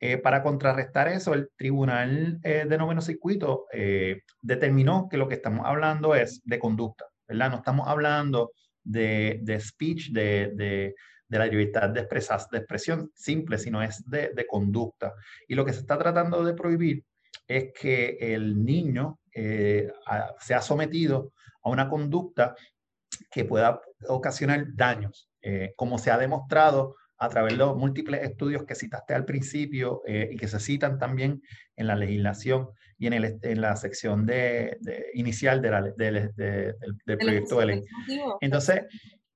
eh, 0.00 0.18
para 0.18 0.42
contrarrestar 0.42 1.08
eso, 1.08 1.34
el 1.34 1.50
Tribunal 1.56 2.38
eh, 2.44 2.66
de 2.68 2.78
Noveno 2.78 3.00
Circuito 3.00 3.66
eh, 3.72 4.22
determinó 4.40 5.08
que 5.10 5.16
lo 5.16 5.26
que 5.26 5.34
estamos 5.34 5.66
hablando 5.66 6.14
es 6.14 6.40
de 6.44 6.58
conducta, 6.58 7.06
¿verdad? 7.26 7.50
No 7.50 7.56
estamos 7.56 7.88
hablando 7.88 8.52
de, 8.84 9.40
de 9.42 9.58
speech, 9.58 10.10
de, 10.10 10.52
de, 10.54 10.94
de, 11.26 11.38
la 11.38 11.46
libertad 11.46 11.90
de, 11.90 12.00
expresar, 12.00 12.40
de 12.52 12.58
expresión 12.58 13.10
simple, 13.14 13.58
sino 13.58 13.82
es 13.82 14.04
de, 14.08 14.46
conducta. 14.48 15.14
Y 15.48 15.56
lo 15.56 15.64
que 15.64 15.72
se 15.72 15.80
está 15.80 15.98
tratando 15.98 16.44
de 16.44 16.54
prohibir 16.54 17.04
es 17.48 17.72
que 17.72 18.18
el 18.20 18.64
niño 18.64 19.18
sea 20.40 20.60
sometido 20.60 21.32
a 21.62 21.70
una 21.70 21.88
conducta 21.88 22.54
que 23.30 23.44
pueda 23.44 23.80
ocasionar 24.08 24.66
daños, 24.74 25.30
como 25.76 25.98
se 25.98 26.10
ha 26.10 26.18
demostrado 26.18 26.96
a 27.18 27.28
través 27.28 27.54
de 27.54 27.58
los 27.58 27.76
múltiples 27.76 28.22
estudios 28.22 28.64
que 28.64 28.74
citaste 28.74 29.14
al 29.14 29.24
principio 29.24 30.02
eh, 30.06 30.28
y 30.32 30.36
que 30.36 30.48
se 30.48 30.60
citan 30.60 30.98
también 30.98 31.42
en 31.76 31.86
la 31.88 31.96
legislación 31.96 32.68
y 32.96 33.08
en, 33.08 33.12
el, 33.12 33.38
en 33.42 33.60
la 33.60 33.76
sección 33.76 34.24
de, 34.24 34.78
inicial 35.14 35.60
de 35.60 35.70
la, 35.70 35.82
del 35.82 37.18
proyecto 37.18 37.58
de 37.60 37.66
ley. 37.66 37.84
Entonces, 38.40 38.82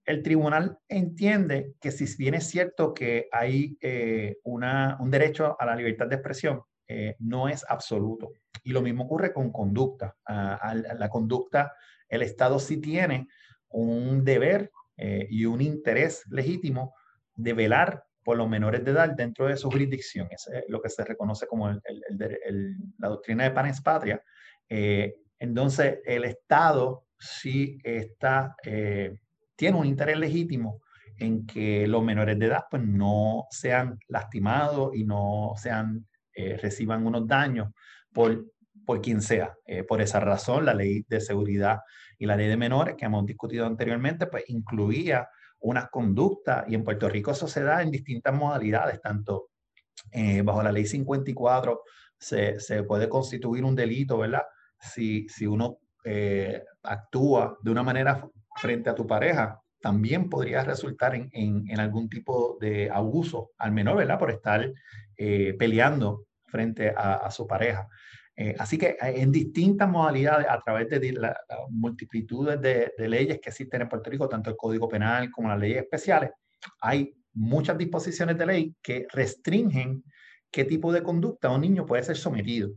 el 0.04 0.22
tribunal 0.22 0.78
entiende 0.88 1.74
que 1.80 1.90
si 1.92 2.06
bien 2.16 2.34
es 2.34 2.48
cierto 2.48 2.92
que 2.92 3.28
hay 3.30 3.76
eh, 3.80 4.38
una, 4.44 4.96
un 5.00 5.10
derecho 5.10 5.56
a 5.60 5.66
la 5.66 5.76
libertad 5.76 6.06
de 6.06 6.16
expresión, 6.16 6.62
eh, 6.88 7.16
no 7.18 7.48
es 7.48 7.64
absoluto. 7.68 8.32
Y 8.62 8.72
lo 8.72 8.82
mismo 8.82 9.04
ocurre 9.04 9.32
con 9.32 9.50
conducta. 9.50 10.16
la 10.28 11.08
conducta, 11.10 11.74
el 12.08 12.22
Estado 12.22 12.58
sí 12.58 12.78
tiene 12.78 13.28
un 13.68 14.24
deber 14.24 14.70
y 14.96 15.46
un 15.46 15.60
interés 15.60 16.22
legítimo 16.30 16.94
de 17.34 17.54
velar 17.54 18.04
por 18.24 18.36
los 18.36 18.48
menores 18.48 18.84
de 18.84 18.92
edad 18.92 19.10
dentro 19.10 19.46
de 19.46 19.56
su 19.56 19.70
jurisdicción. 19.70 20.28
Es 20.30 20.48
lo 20.68 20.80
que 20.80 20.88
se 20.88 21.04
reconoce 21.04 21.46
como 21.46 21.68
la 21.70 23.08
doctrina 23.08 23.44
de 23.44 23.50
panes 23.50 23.80
patria. 23.80 24.22
Eh, 24.68 25.16
entonces, 25.38 25.98
el 26.04 26.24
Estado 26.24 27.06
sí 27.18 27.78
está, 27.82 28.54
eh, 28.64 29.18
tiene 29.56 29.78
un 29.78 29.86
interés 29.86 30.18
legítimo 30.18 30.80
en 31.18 31.46
que 31.46 31.86
los 31.86 32.02
menores 32.02 32.38
de 32.38 32.46
edad 32.46 32.64
pues, 32.70 32.82
no 32.82 33.46
sean 33.50 33.98
lastimados 34.08 34.94
y 34.94 35.04
no 35.04 35.52
sean, 35.56 36.06
eh, 36.34 36.56
reciban 36.56 37.06
unos 37.06 37.26
daños 37.26 37.68
por, 38.12 38.46
por 38.84 39.00
quien 39.00 39.20
sea. 39.22 39.54
por 39.88 40.00
esa 40.00 40.20
razón, 40.20 40.64
la 40.64 40.74
ley 40.74 41.04
de 41.08 41.20
seguridad 41.20 41.80
y 42.18 42.26
la 42.26 42.36
ley 42.36 42.48
de 42.48 42.56
menores 42.56 42.94
que 42.96 43.04
hemos 43.04 43.24
discutido 43.26 43.66
anteriormente, 43.66 44.26
pues 44.26 44.44
incluía 44.48 45.28
unas 45.62 45.88
conductas, 45.90 46.64
y 46.68 46.74
en 46.74 46.84
Puerto 46.84 47.08
Rico 47.08 47.30
eso 47.30 47.46
se 47.46 47.62
da 47.62 47.82
en 47.82 47.90
distintas 47.90 48.34
modalidades, 48.34 49.00
tanto 49.00 49.50
eh, 50.10 50.42
bajo 50.42 50.62
la 50.62 50.72
ley 50.72 50.86
54 50.86 51.82
se, 52.18 52.58
se, 52.60 52.82
puede 52.82 53.08
constituir 53.08 53.64
un 53.64 53.74
delito, 53.74 54.18
¿verdad? 54.18 54.42
Si, 54.78 55.28
si 55.28 55.46
uno 55.46 55.78
eh, 56.04 56.62
actúa 56.82 57.56
de 57.62 57.70
una 57.70 57.82
manera 57.82 58.28
frente 58.56 58.90
a 58.90 58.94
tu 58.94 59.06
pareja, 59.06 59.60
también 59.82 60.30
podría 60.30 60.64
resultar 60.64 61.14
en, 61.14 61.28
en, 61.32 61.80
algún 61.80 62.08
tipo 62.08 62.56
de 62.60 62.88
abuso 62.88 63.50
al 63.58 63.72
menor, 63.72 63.96
¿verdad? 63.96 64.18
Por 64.18 64.30
estar 64.30 64.72
eh, 65.16 65.54
peleando 65.58 66.26
frente 66.46 66.92
a, 66.96 67.30
su 67.30 67.46
pareja. 67.46 67.88
Eh, 68.36 68.54
así 68.58 68.78
que 68.78 68.90
eh, 68.90 68.96
en 69.16 69.32
distintas 69.32 69.88
modalidades, 69.88 70.46
a 70.48 70.60
través 70.60 70.88
de 70.88 71.12
las 71.12 71.36
multitudes 71.70 72.60
de, 72.60 72.92
leyes 73.08 73.40
que 73.40 73.50
existen 73.50 73.82
en 73.82 73.88
Puerto 73.88 74.08
Rico, 74.08 74.28
tanto 74.28 74.50
el 74.50 74.56
Código 74.56 74.88
Penal 74.88 75.30
como 75.30 75.48
las 75.48 75.58
leyes 75.58 75.82
especiales, 75.82 76.30
hay 76.80 77.14
muchas 77.34 77.76
disposiciones 77.76 78.38
de 78.38 78.46
ley 78.46 78.76
que 78.82 79.06
restringen 79.10 80.04
qué 80.50 80.64
tipo 80.64 80.92
de 80.92 81.02
conducta 81.02 81.50
un 81.50 81.62
niño 81.62 81.86
puede 81.86 82.02
ser 82.02 82.16
sometido, 82.16 82.70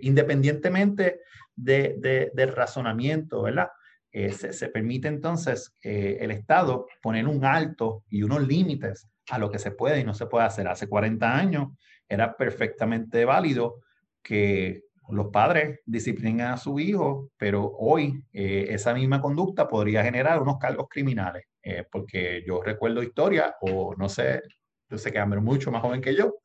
independientemente 0.00 1.20
de, 1.54 2.30
del 2.34 2.52
razonamiento, 2.56 3.42
¿verdad? 3.42 3.68
Se, 4.12 4.52
se, 4.52 4.68
permite 4.68 5.08
entonces 5.08 5.74
el 5.82 6.30
Estado 6.30 6.86
poner 7.00 7.28
un 7.28 7.44
alto 7.44 8.04
y 8.08 8.22
unos 8.22 8.46
límites 8.46 9.08
a 9.30 9.38
lo 9.38 9.50
que 9.50 9.58
se 9.58 9.70
puede 9.70 10.00
y 10.00 10.04
no 10.04 10.14
se 10.14 10.26
puede 10.26 10.46
hacer. 10.46 10.66
Hace 10.68 10.88
40 10.88 11.36
años 11.36 11.68
era 12.08 12.36
perfectamente 12.36 13.24
válido 13.24 13.76
que 14.22 14.82
los 15.10 15.28
padres 15.28 15.80
disciplinan 15.86 16.52
a 16.52 16.56
su 16.56 16.78
hijo, 16.78 17.30
pero 17.36 17.72
hoy 17.78 18.22
eh, 18.32 18.66
esa 18.70 18.94
misma 18.94 19.20
conducta 19.20 19.68
podría 19.68 20.04
generar 20.04 20.40
unos 20.40 20.58
cargos 20.58 20.86
criminales, 20.88 21.44
eh, 21.62 21.84
porque 21.90 22.44
yo 22.46 22.62
recuerdo 22.62 23.02
historia, 23.02 23.56
o 23.60 23.94
no 23.96 24.08
sé, 24.08 24.42
yo 24.88 24.98
sé 24.98 25.12
que 25.12 25.18
Amber 25.18 25.38
es 25.38 25.44
mucho 25.44 25.70
más 25.70 25.82
joven 25.82 26.00
que 26.00 26.14
yo, 26.14 26.36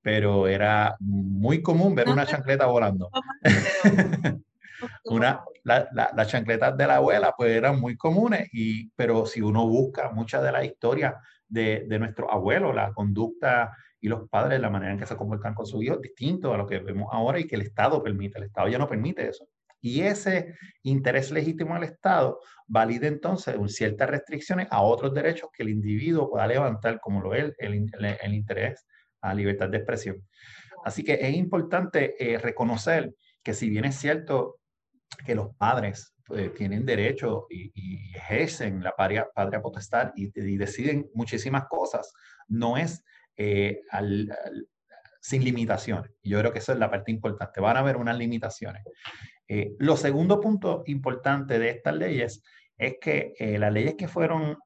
pero 0.00 0.46
era 0.46 0.96
muy 1.00 1.62
común 1.62 1.94
ver 1.94 2.08
una 2.08 2.26
chancleta 2.26 2.66
volando. 2.66 3.08
Una, 5.04 5.42
las 5.64 5.88
la, 5.92 6.26
chancletas 6.26 6.76
de 6.76 6.86
la 6.86 6.96
abuela 6.96 7.34
pues 7.36 7.50
eran 7.52 7.80
muy 7.80 7.96
comunes, 7.96 8.48
y, 8.52 8.90
pero 8.90 9.26
si 9.26 9.40
uno 9.40 9.66
busca 9.66 10.10
mucha 10.10 10.42
de 10.42 10.52
la 10.52 10.64
historia 10.64 11.16
de, 11.48 11.84
de 11.88 11.98
nuestros 11.98 12.28
abuelos, 12.30 12.74
la 12.74 12.92
conducta 12.92 13.72
y 14.00 14.08
los 14.08 14.28
padres, 14.28 14.60
la 14.60 14.68
manera 14.68 14.92
en 14.92 14.98
que 14.98 15.06
se 15.06 15.16
comportan 15.16 15.54
con 15.54 15.64
sus 15.64 15.82
hijos, 15.82 16.00
distinto 16.00 16.52
a 16.52 16.56
lo 16.56 16.66
que 16.66 16.80
vemos 16.80 17.08
ahora 17.12 17.38
y 17.38 17.46
que 17.46 17.54
el 17.54 17.62
Estado 17.62 18.02
permite. 18.02 18.38
El 18.38 18.44
Estado 18.44 18.68
ya 18.68 18.78
no 18.78 18.88
permite 18.88 19.28
eso. 19.28 19.46
Y 19.80 20.02
ese 20.02 20.54
interés 20.82 21.30
legítimo 21.32 21.74
del 21.74 21.84
Estado 21.84 22.40
valida 22.66 23.06
entonces 23.08 23.56
ciertas 23.74 24.08
restricciones 24.08 24.68
a 24.70 24.80
otros 24.80 25.12
derechos 25.12 25.50
que 25.52 25.64
el 25.64 25.70
individuo 25.70 26.30
pueda 26.30 26.46
levantar, 26.46 27.00
como 27.00 27.20
lo 27.20 27.34
es 27.34 27.52
el, 27.58 27.90
el, 28.22 28.34
interés 28.34 28.86
a 29.20 29.34
libertad 29.34 29.68
de 29.68 29.78
expresión. 29.78 30.16
Así 30.84 31.02
que 31.02 31.14
es 31.14 31.34
importante 31.34 32.14
eh, 32.18 32.38
reconocer 32.38 33.14
que 33.42 33.54
si 33.54 33.70
bien 33.70 33.84
es 33.84 33.96
cierto 33.96 34.58
que 35.24 35.34
los 35.34 35.54
padres 35.56 36.14
pues, 36.24 36.54
tienen 36.54 36.86
derecho 36.86 37.46
y, 37.50 37.70
ejercen 38.14 38.82
la 38.82 38.92
patria, 38.92 39.28
potestad 39.62 40.12
y, 40.16 40.30
y, 40.34 40.56
deciden 40.56 41.10
muchísimas 41.14 41.66
cosas, 41.68 42.12
no 42.48 42.76
es 42.76 43.04
eh, 43.36 43.80
sin 45.20 45.44
limitaciones. 45.44 46.10
Yo 46.22 46.38
creo 46.40 46.52
que 46.52 46.58
esa 46.58 46.72
es 46.72 46.78
la 46.78 46.90
parte 46.90 47.10
importante. 47.10 47.60
Van 47.60 47.76
a 47.76 47.80
haber 47.80 47.96
unas 47.96 48.18
limitaciones. 48.18 48.82
Eh, 49.46 49.74
lo 49.78 49.96
segundo 49.96 50.40
punto 50.40 50.82
importante 50.86 51.58
de 51.58 51.70
estas 51.70 51.94
leyes 51.94 52.42
es 52.76 52.96
que 53.00 53.34
eh, 53.38 53.58
las 53.58 53.72
leyes 53.72 53.94
que 53.94 54.08
fueron 54.08 54.56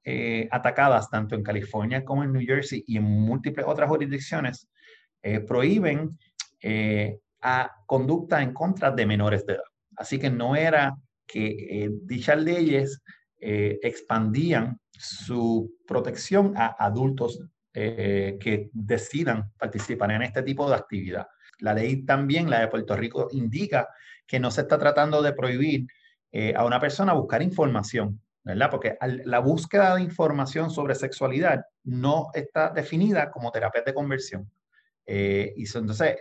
atacadas 0.50 1.10
tanto 1.10 1.34
en 1.34 1.42
California 1.42 2.04
como 2.04 2.24
en 2.24 2.32
New 2.32 2.46
Jersey 2.46 2.84
y 2.86 2.96
en 2.96 3.04
múltiples 3.04 3.66
otras 3.68 3.88
jurisdicciones 3.88 4.68
prohíben 5.46 6.16
a 7.42 7.72
conducta 7.84 8.40
en 8.40 8.52
contra 8.52 8.90
de 8.92 9.04
menores 9.04 9.44
de 9.44 9.54
edad. 9.54 9.75
Así 9.96 10.18
que 10.18 10.30
no 10.30 10.56
era 10.56 10.96
que 11.26 11.90
dichas 12.02 12.40
leyes 12.40 13.02
expandían 13.38 14.78
su 14.98 15.74
protección 15.86 16.54
a 16.56 16.76
adultos 16.78 17.40
eh, 17.78 18.38
que 18.40 18.70
decidan 18.72 19.52
participar 19.58 20.10
en 20.10 20.22
este 20.22 20.42
tipo 20.42 20.66
de 20.66 20.76
actividad. 20.76 21.26
La 21.58 21.74
ley 21.74 22.04
también, 22.04 22.48
la 22.48 22.60
de 22.60 22.68
Puerto 22.68 22.96
Rico, 22.96 23.28
indica 23.32 23.88
que 24.26 24.40
no 24.40 24.50
se 24.50 24.62
está 24.62 24.78
tratando 24.78 25.20
de 25.20 25.34
prohibir 25.34 25.86
eh, 26.32 26.54
a 26.56 26.64
una 26.64 26.80
persona 26.80 27.12
buscar 27.12 27.42
información, 27.42 28.18
¿verdad? 28.42 28.70
Porque 28.70 28.96
la 29.24 29.40
búsqueda 29.40 29.94
de 29.94 30.00
información 30.02 30.70
sobre 30.70 30.94
sexualidad 30.94 31.66
no 31.84 32.28
está 32.32 32.70
definida 32.70 33.30
como 33.30 33.52
terapia 33.52 33.82
de 33.82 33.92
conversión. 33.92 34.50
Eh, 35.04 35.52
y 35.54 35.64
entonces, 35.76 36.16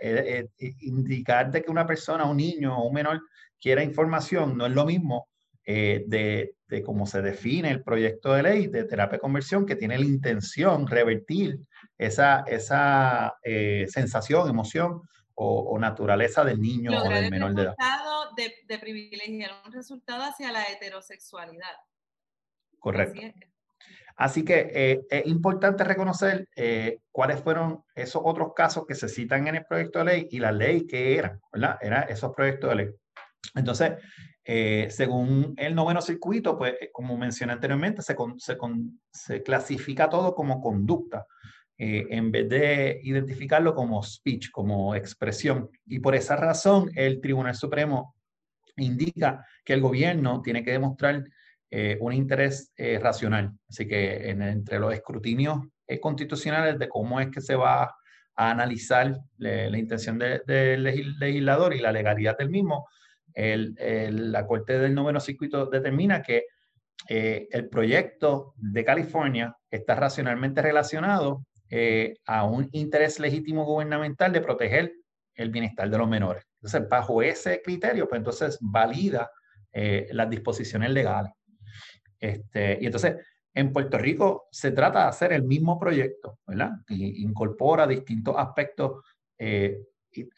indicar 0.80 1.50
de 1.50 1.62
que 1.62 1.70
una 1.70 1.86
persona, 1.86 2.24
un 2.24 2.36
niño 2.36 2.78
o 2.78 2.86
un 2.86 2.94
menor 2.94 3.22
quiera 3.60 3.82
información 3.82 4.56
no 4.56 4.66
es 4.66 4.72
lo 4.72 4.84
mismo 4.84 5.28
de 5.64 6.56
de 6.68 6.82
cómo 6.82 7.06
se 7.06 7.22
define 7.22 7.70
el 7.70 7.82
proyecto 7.82 8.32
de 8.32 8.42
ley 8.42 8.66
de 8.66 8.84
terapia 8.84 9.16
de 9.16 9.20
conversión, 9.20 9.66
que 9.66 9.76
tiene 9.76 9.98
la 9.98 10.04
intención 10.04 10.86
revertir 10.86 11.60
esa, 11.96 12.40
esa 12.40 13.36
eh, 13.42 13.86
sensación, 13.88 14.48
emoción 14.48 15.02
o, 15.34 15.78
naturaleza 15.78 16.44
del 16.44 16.60
niño 16.60 16.90
o 16.98 17.08
del 17.08 17.30
menor 17.30 17.54
de 17.54 17.62
edad. 17.62 17.74
De, 18.36 18.52
de 18.66 18.78
privilegiar 18.78 19.52
un 19.64 19.72
resultado 19.72 20.24
hacia 20.24 20.52
la 20.52 20.64
heterosexualidad. 20.64 21.74
Correcto. 22.78 23.20
Así, 24.16 24.44
que 24.44 24.70
eh, 24.74 25.00
es 25.10 25.26
importante 25.26 25.84
reconocer 25.84 26.48
eh, 26.56 26.98
cuáles 27.12 27.40
fueron 27.40 27.84
esos 27.94 28.22
otros 28.24 28.52
casos 28.54 28.86
que 28.86 28.94
se 28.94 29.08
citan 29.08 29.46
en 29.46 29.56
el 29.56 29.66
proyecto 29.66 30.00
de 30.00 30.04
ley 30.06 30.28
y 30.30 30.38
la 30.38 30.52
ley 30.52 30.86
que 30.86 31.16
eran, 31.16 31.40
¿verdad? 31.52 31.78
Eran 31.80 32.08
esos 32.08 32.34
proyectos 32.34 32.70
de 32.70 32.76
ley. 32.76 32.90
Entonces, 33.54 33.92
eh, 34.44 34.88
según 34.90 35.54
el 35.56 35.74
noveno 35.74 36.00
circuito, 36.00 36.56
pues 36.56 36.74
eh, 36.80 36.90
como 36.92 37.16
mencioné 37.16 37.52
anteriormente, 37.52 38.02
se, 38.02 38.16
se, 38.38 38.56
se 39.12 39.42
clasifica 39.42 40.08
todo 40.08 40.34
como 40.34 40.60
conducta. 40.60 41.26
eh, 41.78 42.06
en 42.10 42.30
vez 42.32 42.48
de 42.48 43.00
identificarlo 43.02 43.74
como 43.74 44.02
speech, 44.02 44.50
como 44.50 44.94
expresión. 44.94 45.68
Y 45.86 45.98
por 45.98 46.14
esa 46.14 46.36
razón 46.36 46.90
el 46.94 47.20
Tribunal 47.20 47.54
Supremo 47.54 48.14
indica 48.76 49.44
que 49.64 49.74
el 49.74 49.80
gobierno 49.82 50.40
tiene 50.42 50.64
que 50.64 50.72
demostrar 50.72 51.22
eh, 51.70 51.98
un 52.00 52.12
interés 52.14 52.72
eh, 52.76 52.98
racional. 52.98 53.52
Así 53.68 53.86
que 53.86 54.30
entre 54.30 54.78
los 54.78 54.94
escrutinios 54.94 55.58
constitucionales 56.00 56.78
de 56.78 56.88
cómo 56.88 57.20
es 57.20 57.28
que 57.30 57.40
se 57.40 57.54
va 57.54 57.84
a 57.84 58.50
analizar 58.50 59.18
la 59.38 59.78
intención 59.78 60.18
del 60.18 60.82
legislador 60.82 61.74
y 61.74 61.78
la 61.78 61.92
legalidad 61.92 62.36
del 62.36 62.50
mismo, 62.50 62.88
la 63.36 64.46
Corte 64.46 64.78
del 64.78 64.94
Noveno 64.94 65.20
Circuito 65.20 65.66
determina 65.66 66.22
que 66.22 66.44
el 67.08 67.68
proyecto 67.68 68.54
de 68.56 68.84
California 68.84 69.54
está 69.70 69.94
racionalmente 69.94 70.62
relacionado 70.62 71.44
eh, 71.68 72.14
a 72.26 72.44
un 72.44 72.68
interés 72.72 73.18
legítimo 73.18 73.64
gubernamental 73.64 74.32
de 74.32 74.40
proteger 74.40 74.92
el 75.34 75.50
bienestar 75.50 75.90
de 75.90 75.98
los 75.98 76.08
menores. 76.08 76.44
Entonces, 76.60 76.88
bajo 76.88 77.22
ese 77.22 77.60
criterio, 77.60 78.08
pues 78.08 78.20
entonces 78.20 78.56
valida 78.60 79.30
eh, 79.72 80.06
las 80.12 80.30
disposiciones 80.30 80.90
legales. 80.90 81.32
Este, 82.20 82.78
y 82.80 82.86
entonces, 82.86 83.16
en 83.52 83.72
Puerto 83.72 83.98
Rico 83.98 84.46
se 84.52 84.70
trata 84.70 85.02
de 85.02 85.08
hacer 85.08 85.32
el 85.32 85.42
mismo 85.42 85.76
proyecto, 85.78 86.38
¿verdad? 86.46 86.70
Y 86.88 87.24
incorpora 87.24 87.84
distintos 87.86 88.36
aspectos 88.38 89.02
eh, 89.36 89.76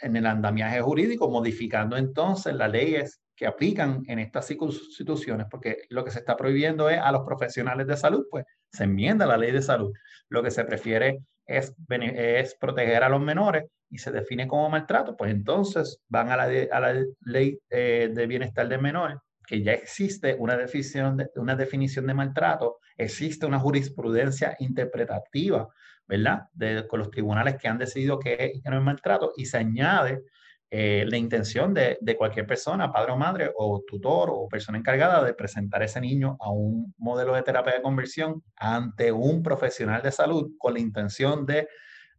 en 0.00 0.16
el 0.16 0.26
andamiaje 0.26 0.80
jurídico, 0.80 1.30
modificando 1.30 1.96
entonces 1.96 2.54
las 2.54 2.70
leyes 2.70 3.20
que 3.34 3.46
aplican 3.46 4.02
en 4.08 4.18
estas 4.18 4.50
instituciones, 4.50 5.46
porque 5.48 5.82
lo 5.90 6.04
que 6.04 6.10
se 6.10 6.18
está 6.18 6.36
prohibiendo 6.36 6.90
es 6.90 6.98
a 6.98 7.12
los 7.12 7.22
profesionales 7.22 7.86
de 7.86 7.96
salud, 7.96 8.26
pues 8.30 8.44
se 8.72 8.84
enmienda 8.84 9.26
la 9.26 9.36
ley 9.36 9.52
de 9.52 9.62
salud. 9.62 9.92
Lo 10.28 10.42
que 10.42 10.50
se 10.50 10.64
prefiere 10.64 11.20
es, 11.46 11.72
es 11.88 12.54
proteger 12.56 13.04
a 13.04 13.08
los 13.08 13.20
menores 13.20 13.64
y 13.90 13.98
se 13.98 14.10
define 14.10 14.48
como 14.48 14.68
maltrato, 14.68 15.16
pues 15.16 15.30
entonces 15.30 16.00
van 16.08 16.30
a 16.30 16.36
la, 16.36 16.44
a 16.44 16.80
la 16.80 17.04
ley 17.20 17.58
eh, 17.70 18.10
de 18.12 18.26
bienestar 18.26 18.68
del 18.68 18.82
menor, 18.82 19.22
que 19.46 19.62
ya 19.62 19.72
existe 19.72 20.34
una 20.38 20.56
definición, 20.56 21.16
de, 21.16 21.30
una 21.36 21.56
definición 21.56 22.06
de 22.06 22.14
maltrato, 22.14 22.78
existe 22.96 23.46
una 23.46 23.58
jurisprudencia 23.58 24.56
interpretativa, 24.58 25.68
¿verdad? 26.08 26.48
De, 26.54 26.86
con 26.88 27.00
los 27.00 27.10
tribunales 27.10 27.56
que 27.56 27.68
han 27.68 27.78
decidido 27.78 28.18
que, 28.18 28.60
es 28.64 28.80
maltrato 28.80 29.32
y 29.36 29.44
se 29.44 29.58
añade 29.58 30.24
eh, 30.70 31.04
la 31.06 31.16
intención 31.16 31.72
de, 31.72 31.98
de, 32.00 32.16
cualquier 32.16 32.46
persona, 32.46 32.90
padre 32.90 33.12
o 33.12 33.16
madre, 33.16 33.52
o 33.54 33.82
tutor 33.86 34.30
o 34.32 34.48
persona 34.48 34.78
encargada 34.78 35.22
de 35.22 35.34
presentar 35.34 35.82
ese 35.82 36.00
niño 36.00 36.36
a 36.40 36.50
un 36.50 36.94
modelo 36.98 37.34
de 37.34 37.42
terapia 37.42 37.74
de 37.74 37.82
conversión 37.82 38.42
ante 38.56 39.12
un 39.12 39.42
profesional 39.42 40.02
de 40.02 40.12
salud 40.12 40.52
con 40.58 40.74
la 40.74 40.80
intención 40.80 41.46
de 41.46 41.68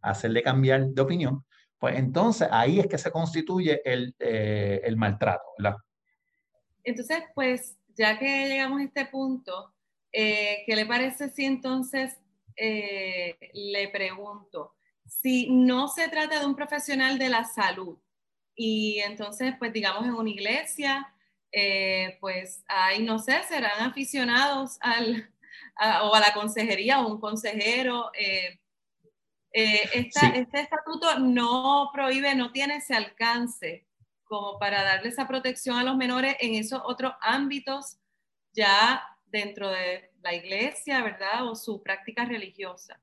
hacerle 0.01 0.41
cambiar 0.43 0.87
de 0.87 1.01
opinión, 1.01 1.43
pues 1.77 1.97
entonces 1.97 2.47
ahí 2.51 2.79
es 2.79 2.87
que 2.87 2.97
se 2.97 3.11
constituye 3.11 3.81
el, 3.85 4.15
eh, 4.19 4.81
el 4.83 4.97
maltrato, 4.97 5.43
¿verdad? 5.57 5.77
Entonces, 6.83 7.23
pues 7.35 7.77
ya 7.95 8.17
que 8.17 8.47
llegamos 8.47 8.81
a 8.81 8.83
este 8.83 9.05
punto, 9.05 9.73
eh, 10.11 10.63
¿qué 10.65 10.75
le 10.75 10.85
parece 10.85 11.29
si 11.29 11.45
entonces 11.45 12.17
le 12.59 13.87
pregunto, 13.89 14.75
si 15.05 15.49
no 15.49 15.87
se 15.87 16.07
trata 16.09 16.39
de 16.39 16.45
un 16.45 16.55
profesional 16.55 17.17
de 17.17 17.29
la 17.29 17.43
salud, 17.43 17.97
y 18.55 18.99
entonces, 18.99 19.55
pues 19.57 19.71
digamos 19.71 20.05
en 20.05 20.13
una 20.13 20.29
iglesia, 20.29 21.13
eh, 21.51 22.17
pues 22.19 22.63
ahí 22.67 23.01
no 23.01 23.17
sé, 23.17 23.41
serán 23.43 23.89
aficionados 23.89 24.77
al, 24.81 25.33
o 26.03 26.13
a 26.13 26.19
la 26.19 26.33
consejería 26.33 26.99
o 26.99 27.07
un 27.07 27.21
consejero. 27.21 28.11
Eh, 28.13 28.59
eh, 29.53 29.89
Este 29.93 30.59
estatuto 30.59 31.19
no 31.19 31.89
prohíbe, 31.93 32.35
no 32.35 32.51
tiene 32.51 32.75
ese 32.75 32.95
alcance 32.95 33.87
como 34.25 34.59
para 34.59 34.83
darle 34.83 35.09
esa 35.09 35.27
protección 35.27 35.77
a 35.77 35.83
los 35.83 35.95
menores 35.95 36.35
en 36.39 36.53
esos 36.53 36.81
otros 36.83 37.13
ámbitos 37.21 37.97
ya 38.51 39.01
dentro 39.31 39.69
de 39.69 40.11
la 40.21 40.33
iglesia, 40.33 41.03
¿verdad? 41.03 41.47
O 41.47 41.55
su 41.55 41.81
práctica 41.81 42.25
religiosa. 42.25 43.01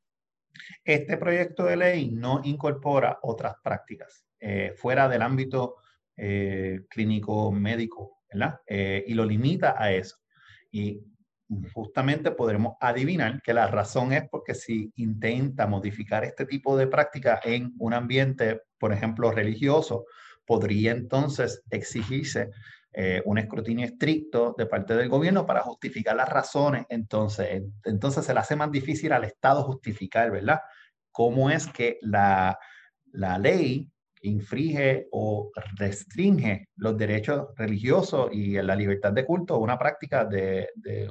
Este 0.85 1.17
proyecto 1.17 1.65
de 1.65 1.77
ley 1.77 2.11
no 2.11 2.41
incorpora 2.45 3.19
otras 3.23 3.55
prácticas. 3.63 4.25
Eh, 4.41 4.73
fuera 4.77 5.09
del 5.09 5.23
ámbito 5.23 5.77
eh, 6.17 6.83
clínico 6.89 7.51
médico, 7.53 8.23
¿verdad? 8.33 8.61
Eh, 8.67 9.05
y 9.07 9.15
lo 9.15 9.25
limita 9.25 9.77
a 9.79 9.93
eso. 9.93 10.17
Y 10.71 11.01
justamente 11.73 12.31
podremos 12.33 12.77
adivinar 12.81 13.41
que 13.43 13.55
la 13.55 13.69
razón 13.69 14.13
es 14.13 14.29
porque 14.29 14.55
si 14.55 14.93
intenta 14.97 15.67
modificar 15.67 16.25
este 16.25 16.45
tipo 16.45 16.77
de 16.77 16.87
práctica 16.87 17.41
en 17.45 17.73
un 17.79 17.95
ambiente, 17.95 18.63
por 18.79 18.93
ejemplo, 18.93 19.31
religioso, 19.31 20.07
podría 20.45 20.93
entonces 20.93 21.63
exigirse 21.71 22.51
un 23.27 23.37
escrutinio 23.37 23.85
estricto 23.85 24.55
de 24.57 24.65
parte 24.65 24.97
del 24.97 25.11
gobierno 25.11 25.45
para 25.45 25.61
justificar 25.61 26.17
las 26.17 26.31
razones. 26.31 26.87
Entonces, 26.89 27.63
entonces 27.85 28.25
se 28.25 28.33
le 28.33 28.41
hace 28.41 28.57
más 28.57 28.71
difícil 28.71 29.13
al 29.13 29.25
Estado 29.25 29.65
justificar, 29.65 30.31
¿verdad? 30.31 30.61
Cómo 31.13 31.51
es 31.51 31.67
que 31.67 31.99
la, 32.01 32.59
la 33.13 33.39
ley 33.39 33.91
infringe 34.27 35.09
o 35.13 35.51
restringe 35.77 36.69
los 36.77 36.97
derechos 36.97 37.49
religiosos 37.57 38.31
y 38.33 38.61
la 38.61 38.75
libertad 38.75 39.13
de 39.13 39.25
culto, 39.25 39.59
una 39.59 39.79
práctica 39.79 40.25
de, 40.25 40.69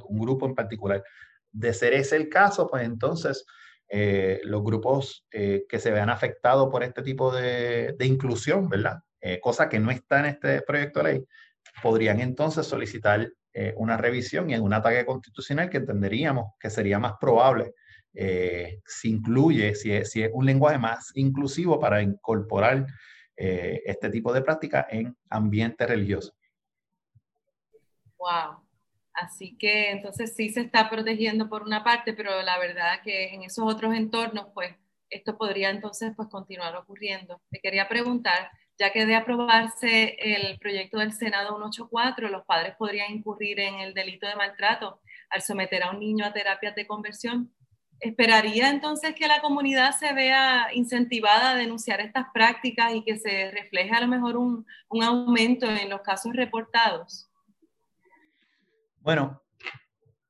un 0.08 0.18
grupo 0.18 0.46
en 0.46 0.54
particular. 0.54 1.02
De 1.50 1.72
ser 1.72 1.94
ese 1.94 2.16
el 2.16 2.28
caso, 2.28 2.68
pues 2.68 2.84
entonces 2.84 3.44
eh, 3.88 4.40
los 4.44 4.62
grupos 4.62 5.26
eh, 5.30 5.64
que 5.68 5.78
se 5.78 5.90
vean 5.90 6.10
afectados 6.10 6.68
por 6.70 6.82
este 6.82 7.02
tipo 7.02 7.34
de, 7.34 7.96
inclusión, 8.00 8.68
¿verdad? 8.68 8.98
Eh, 9.20 9.40
cosa 9.40 9.68
que 9.68 9.78
no 9.78 9.90
está 9.90 10.20
en 10.20 10.26
este 10.26 10.62
proyecto 10.62 11.02
de 11.02 11.12
ley, 11.12 11.26
podrían 11.82 12.20
entonces 12.20 12.66
solicitar 12.66 13.28
una 13.76 13.96
revisión 13.96 14.50
y 14.50 14.54
en 14.54 14.62
un 14.62 14.74
ataque 14.74 15.06
constitucional 15.06 15.70
que 15.70 15.78
entenderíamos 15.78 16.52
que 16.60 16.68
sería 16.68 16.98
más 16.98 17.14
probable 17.18 17.72
eh, 18.18 18.80
si 18.86 19.10
incluye, 19.10 19.74
si 19.74 19.92
es, 19.92 20.10
si 20.10 20.22
es, 20.22 20.30
un 20.32 20.46
lenguaje 20.46 20.78
más 20.78 21.12
inclusivo 21.14 21.78
para 21.78 22.00
incorporar 22.00 22.86
eh, 23.36 23.82
este 23.84 24.08
tipo 24.08 24.32
de 24.32 24.40
práctica 24.40 24.86
en 24.90 25.14
ambiente 25.28 25.86
religioso. 25.86 26.34
Wow. 28.16 28.64
Así 29.12 29.56
que 29.58 29.90
entonces 29.90 30.34
sí 30.34 30.48
se 30.48 30.62
está 30.62 30.88
protegiendo 30.88 31.50
por 31.50 31.62
una 31.62 31.84
parte, 31.84 32.14
pero 32.14 32.40
la 32.40 32.58
verdad 32.58 33.02
que 33.04 33.34
en 33.34 33.42
esos 33.42 33.70
otros 33.70 33.94
entornos, 33.94 34.46
pues 34.54 34.74
esto 35.10 35.36
podría 35.36 35.68
entonces 35.68 36.12
pues 36.16 36.28
continuar 36.30 36.74
ocurriendo. 36.74 37.42
Te 37.50 37.60
quería 37.60 37.86
preguntar, 37.86 38.50
ya 38.78 38.92
que 38.92 39.06
de 39.06 39.16
aprobarse 39.16 40.16
el 40.18 40.58
proyecto 40.58 40.98
del 40.98 41.12
Senado 41.12 41.56
184, 41.56 42.28
los 42.28 42.44
padres 42.44 42.74
podrían 42.76 43.12
incurrir 43.12 43.60
en 43.60 43.80
el 43.80 43.94
delito 43.94 44.26
de 44.26 44.36
maltrato 44.36 45.00
al 45.30 45.42
someter 45.42 45.82
a 45.82 45.90
un 45.90 46.00
niño 46.00 46.24
a 46.24 46.32
terapias 46.32 46.74
de 46.74 46.86
conversión 46.86 47.52
esperaría 48.00 48.70
entonces 48.70 49.14
que 49.14 49.26
la 49.26 49.40
comunidad 49.40 49.92
se 49.98 50.12
vea 50.12 50.68
incentivada 50.72 51.50
a 51.50 51.56
denunciar 51.56 52.00
estas 52.00 52.26
prácticas 52.32 52.94
y 52.94 53.02
que 53.02 53.18
se 53.18 53.50
refleje 53.50 53.90
a 53.94 54.00
lo 54.00 54.08
mejor 54.08 54.36
un, 54.36 54.66
aumento 55.02 55.66
en 55.66 55.90
los 55.90 56.02
casos 56.02 56.32
reportados. 56.34 57.30
Bueno, 59.00 59.42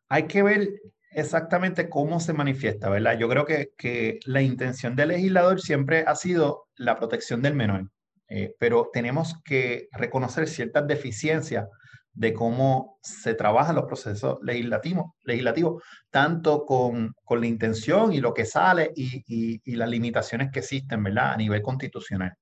hay 0.09 0.27
que 0.27 0.43
ver 0.43 0.69
exactamente 1.11 1.89
cómo 1.89 2.21
se 2.21 2.33
manifiesta, 2.33 2.91
¿verdad? 2.91 3.19
Yo 3.19 3.29
creo 3.29 3.47
que, 3.47 4.19
la 4.27 4.43
intención 4.43 4.95
del 4.97 5.09
legislador 5.09 5.61
siempre 5.61 6.05
ha 6.07 6.15
sido 6.15 6.69
la 6.77 6.97
protección 6.97 7.43
del 7.43 7.55
menor, 7.55 7.91
eh, 8.29 8.55
pero 8.59 8.91
tenemos 8.93 9.41
que 9.45 9.89
reconocer 9.93 10.49
ciertas 10.49 10.87
deficiencias 10.87 11.69
de 12.12 12.33
cómo 12.33 12.99
se 13.03 13.35
trabajan 13.35 13.77
los 13.77 13.85
procesos 13.85 14.39
legislativos, 14.43 15.83
tanto 16.11 16.65
con, 16.65 17.12
con, 17.23 17.41
la 17.41 17.47
intención 17.47 18.12
y 18.15 18.21
lo 18.21 18.33
que 18.33 18.47
sale 18.47 18.91
y, 18.97 19.61
y, 19.62 19.77
las 19.77 19.89
limitaciones 19.91 20.51
que 20.51 20.61
existen, 20.61 21.03
¿verdad? 21.03 21.33
A 21.33 21.37
nivel 21.37 21.61
constitucional. 21.61 22.33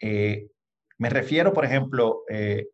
Eh, 0.00 0.48
me 0.98 1.10
refiero, 1.10 1.52
por 1.52 1.64
ejemplo, 1.64 2.24
eh, 2.28 2.66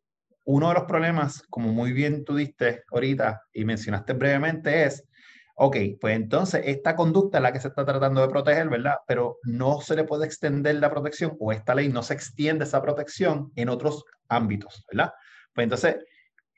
uno 0.44 0.68
de 0.68 0.74
los 0.74 0.84
problemas, 0.84 1.42
como 1.50 1.72
muy 1.72 1.92
bien 1.92 2.24
tú 2.24 2.36
diste 2.36 2.84
ahorita 2.90 3.42
y 3.52 3.64
mencionaste 3.64 4.14
brevemente, 4.14 4.84
es, 4.84 5.04
ok, 5.54 5.76
pues 6.00 6.16
entonces 6.16 6.62
esta 6.64 6.96
conducta 6.96 7.38
es 7.38 7.42
la 7.42 7.52
que 7.52 7.60
se 7.60 7.68
está 7.68 7.84
tratando 7.84 8.20
de 8.20 8.28
proteger, 8.28 8.68
¿verdad? 8.68 8.96
Pero 9.06 9.38
no 9.44 9.80
se 9.80 9.96
le 9.96 10.04
puede 10.04 10.26
extender 10.26 10.76
la 10.76 10.90
protección 10.90 11.36
o 11.38 11.52
esta 11.52 11.74
ley 11.74 11.88
no 11.88 12.02
se 12.02 12.14
extiende 12.14 12.64
esa 12.64 12.82
protección 12.82 13.52
en 13.56 13.68
otros 13.68 14.04
ámbitos, 14.28 14.84
¿verdad? 14.90 15.12
Pues 15.54 15.64
entonces, 15.64 15.96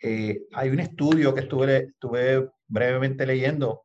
eh, 0.02 0.42
hay 0.52 0.70
un 0.70 0.80
estudio 0.80 1.34
que 1.34 1.40
estuve, 1.40 1.76
estuve 1.88 2.48
brevemente 2.66 3.26
leyendo 3.26 3.84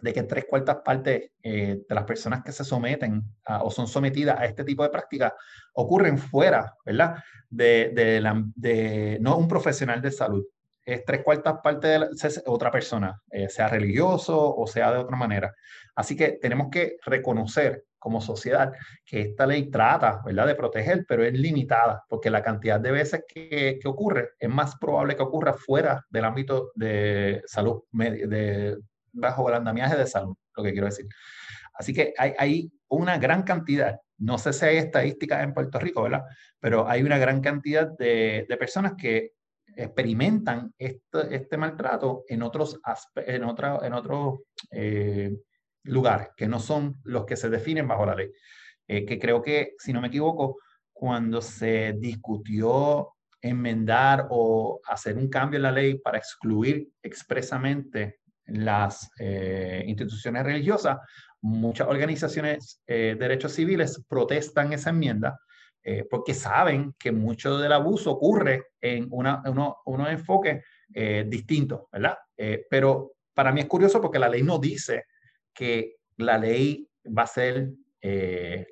de 0.00 0.12
que 0.12 0.22
tres 0.22 0.46
cuartas 0.48 0.78
partes 0.84 1.30
eh, 1.42 1.82
de 1.88 1.94
las 1.94 2.04
personas 2.04 2.42
que 2.42 2.52
se 2.52 2.64
someten 2.64 3.22
o 3.62 3.70
son 3.70 3.86
sometidas 3.86 4.38
a 4.38 4.46
este 4.46 4.64
tipo 4.64 4.82
de 4.82 4.88
prácticas 4.88 5.32
ocurren 5.74 6.18
fuera, 6.18 6.74
¿verdad? 6.84 7.22
De, 7.48 7.90
de, 8.54 9.18
no 9.20 9.36
un 9.36 9.48
profesional 9.48 10.00
de 10.00 10.10
salud. 10.10 10.44
Es 10.94 11.04
tres 11.04 11.22
cuartas 11.22 11.58
partes 11.62 12.00
de 12.00 12.42
otra 12.46 12.70
persona, 12.70 13.20
eh, 13.30 13.48
sea 13.48 13.68
religioso 13.68 14.54
o 14.54 14.66
sea 14.66 14.92
de 14.92 14.98
otra 14.98 15.16
manera. 15.16 15.54
Así 15.94 16.16
que 16.16 16.38
tenemos 16.40 16.68
que 16.70 16.96
reconocer 17.04 17.84
como 17.98 18.20
sociedad 18.20 18.72
que 19.04 19.20
esta 19.20 19.46
ley 19.46 19.70
trata, 19.70 20.22
¿verdad?, 20.24 20.46
de 20.46 20.54
proteger, 20.54 21.04
pero 21.06 21.22
es 21.22 21.34
limitada, 21.34 22.02
porque 22.08 22.30
la 22.30 22.42
cantidad 22.42 22.80
de 22.80 22.90
veces 22.90 23.24
que, 23.28 23.78
que 23.80 23.88
ocurre 23.88 24.30
es 24.38 24.48
más 24.48 24.76
probable 24.76 25.14
que 25.14 25.22
ocurra 25.22 25.52
fuera 25.52 26.04
del 26.08 26.24
ámbito 26.24 26.72
de 26.74 27.42
salud, 27.44 27.82
de, 27.92 28.78
bajo 29.12 29.48
el 29.48 29.54
andamiaje 29.54 29.96
de 29.96 30.06
salud, 30.06 30.34
lo 30.56 30.62
que 30.62 30.72
quiero 30.72 30.86
decir. 30.86 31.06
Así 31.74 31.92
que 31.92 32.14
hay, 32.16 32.32
hay 32.38 32.72
una 32.88 33.18
gran 33.18 33.42
cantidad, 33.42 34.00
no 34.16 34.38
sé 34.38 34.52
si 34.52 34.64
hay 34.64 34.76
estadísticas 34.78 35.44
en 35.44 35.52
Puerto 35.52 35.78
Rico, 35.78 36.02
¿verdad? 36.02 36.24
Pero 36.58 36.88
hay 36.88 37.02
una 37.02 37.18
gran 37.18 37.40
cantidad 37.40 37.86
de, 37.86 38.46
de 38.48 38.56
personas 38.56 38.94
que 38.96 39.32
experimentan 39.84 40.72
este, 40.78 41.34
este 41.34 41.56
maltrato 41.56 42.24
en 42.28 42.42
otros, 42.42 42.80
eh, 44.70 45.32
lugares 45.84 46.28
que 46.36 46.46
no 46.46 46.60
son 46.60 46.96
los 47.04 47.24
que 47.24 47.36
se 47.36 47.48
definen 47.48 47.88
bajo 47.88 48.06
la 48.06 48.14
ley. 48.14 48.30
Eh, 48.86 49.04
que 49.04 49.18
creo 49.18 49.42
que, 49.42 49.74
si 49.78 49.92
no 49.92 50.00
me 50.00 50.08
equivoco, 50.08 50.58
cuando 50.92 51.40
se 51.40 51.94
discutió 51.98 53.14
enmendar 53.40 54.26
o 54.30 54.80
hacer 54.86 55.16
un 55.16 55.28
cambio 55.28 55.56
en 55.56 55.62
la 55.62 55.72
ley 55.72 55.98
para 55.98 56.18
excluir 56.18 56.90
expresamente 57.02 58.20
las 58.46 59.10
eh, 59.18 59.82
instituciones 59.86 60.44
religiosas, 60.44 60.98
muchas 61.40 61.88
organizaciones 61.88 62.82
de 62.86 63.14
derechos 63.14 63.52
civiles 63.52 64.04
protestan 64.06 64.74
esa 64.74 64.90
enmienda 64.90 65.38
eh, 65.82 66.06
porque 66.08 66.34
saben 66.34 66.94
que 66.98 67.10
mucho 67.10 67.58
del 67.58 67.72
abuso 67.72 68.10
ocurre 68.12 68.66
en 68.80 69.08
una, 69.10 69.42
uno, 69.46 69.78
unos 69.86 70.10
enfoques 70.10 70.62
eh, 70.92 71.24
distintos, 71.26 71.82
¿verdad? 71.90 72.18
Eh, 72.36 72.66
pero 72.68 73.12
para 73.32 73.50
mí 73.50 73.60
es 73.60 73.66
curioso 73.66 74.00
porque 74.00 74.18
la 74.18 74.28
ley 74.28 74.42
no 74.42 74.58
dice 74.58 75.04
que 75.54 75.96
la 76.18 76.36
ley 76.36 76.86
va 77.06 77.22
a 77.22 77.26
ser 77.26 77.70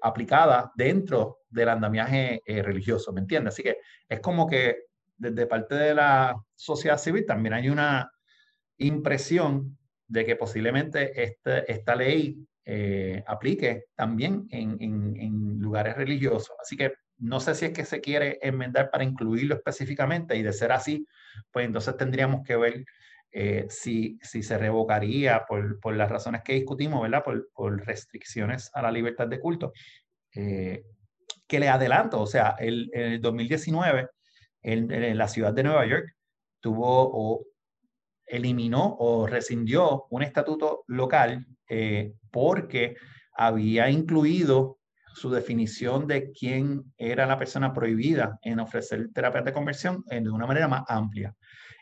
aplicada 0.01 0.73
dentro 0.75 1.41
del 1.51 1.69
andamiaje 1.69 2.41
religioso, 2.47 3.13
¿me 3.13 3.21
entiendes? 3.21 3.53
Así 3.53 3.63
que 3.63 3.77
es 4.09 4.21
como 4.21 4.47
que 4.47 4.87
desde 5.19 5.47
parte 5.47 5.75
de 5.75 5.95
la 5.95 6.35
sociedad 6.55 6.97
civil 6.97 7.27
también 7.27 7.53
hay 7.53 7.69
una 7.69 8.11
impresión 8.79 9.77
de 10.07 10.25
que 10.25 10.37
posiblemente 10.37 11.23
este, 11.23 11.71
esta 11.71 11.95
ley 11.95 12.39
eh, 12.71 13.25
aplique 13.27 13.85
también 13.95 14.47
en, 14.51 15.59
lugares 15.59 15.97
religiosos. 15.97 16.55
Así 16.61 16.77
que 16.77 16.93
no 17.17 17.41
sé 17.41 17.55
si 17.55 17.65
es 17.65 17.73
que 17.73 17.87
se 17.87 18.03
quiere 18.03 18.39
enmendar 18.43 18.91
para 18.91 19.05
incluirlo 19.05 19.55
específicamente 19.55 20.37
y 20.37 20.43
de 20.43 20.53
ser 20.53 20.73
así, 20.73 21.07
pues 21.51 21.65
entonces 21.65 21.97
tendríamos 21.97 22.43
que 22.45 22.57
ver 22.57 22.85
eh, 23.33 23.65
si, 23.71 24.19
si 24.21 24.43
se 24.43 24.59
revocaría 24.59 25.47
por, 25.49 25.81
por, 25.81 25.97
las 25.97 26.11
razones 26.11 26.43
que 26.45 26.53
discutimos, 26.53 27.01
¿verdad? 27.01 27.25
Por, 27.25 27.87
restricciones 27.87 28.71
a 28.75 28.83
la 28.83 28.93
libertad 28.93 29.29
de 29.29 29.41
culto. 29.41 29.73
Eh, 30.35 30.85
que 31.47 31.61
le 31.61 31.71
adelanto, 31.71 32.21
o 32.21 32.27
sea, 32.27 32.55
el, 32.59 32.91
el 32.93 33.19
2019, 33.23 34.09
en, 34.63 35.17
la 35.17 35.29
ciudad 35.29 35.55
de 35.55 35.63
Nueva 35.63 35.87
York, 35.87 36.15
tuvo 36.61 37.47
eliminó 38.29 38.97
o 38.99 39.27
rescindió 39.27 40.07
un 40.11 40.23
estatuto 40.23 40.85
local 40.87 41.47
eh, 41.69 42.15
porque 42.31 42.97
había 43.35 43.89
incluido 43.91 44.79
su 45.15 45.31
definición 45.31 46.07
de 46.07 46.31
quién 46.33 46.85
era 46.97 47.27
la 47.27 47.39
persona 47.39 47.73
prohibida 47.73 48.39
en 48.43 48.61
ofrecer 48.61 49.09
terapia 49.13 49.43
de 49.43 49.53
conversión 49.53 50.05
de 50.07 50.31
una 50.31 50.47
manera 50.47 50.69
más 50.69 50.85
amplia. 50.89 51.35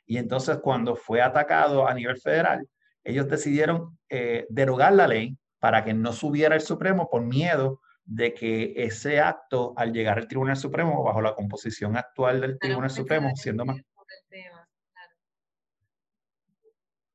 Y 0.06 0.16
entonces 0.18 0.58
cuando 0.58 0.96
fue 0.96 1.20
atacado 1.20 1.86
a 1.86 1.94
nivel 1.94 2.16
federal, 2.18 2.66
ellos 3.04 3.28
decidieron 3.28 3.98
eh, 4.08 4.46
derogar 4.48 4.92
la 4.94 5.06
ley 5.06 5.36
para 5.58 5.84
que 5.84 5.94
no 5.94 6.12
subiera 6.12 6.54
el 6.54 6.60
Supremo 6.60 7.08
por 7.10 7.22
miedo 7.22 7.80
de 8.04 8.32
que 8.34 8.72
ese 8.76 9.20
acto 9.20 9.74
al 9.76 9.92
llegar 9.92 10.18
al 10.18 10.28
Tribunal 10.28 10.56
Supremo, 10.56 11.02
bajo 11.02 11.20
la 11.20 11.34
composición 11.34 11.96
actual 11.96 12.40
del 12.40 12.58
Tribunal 12.58 12.90
Supremo, 12.90 13.32
siendo 13.34 13.64
más... 13.64 13.80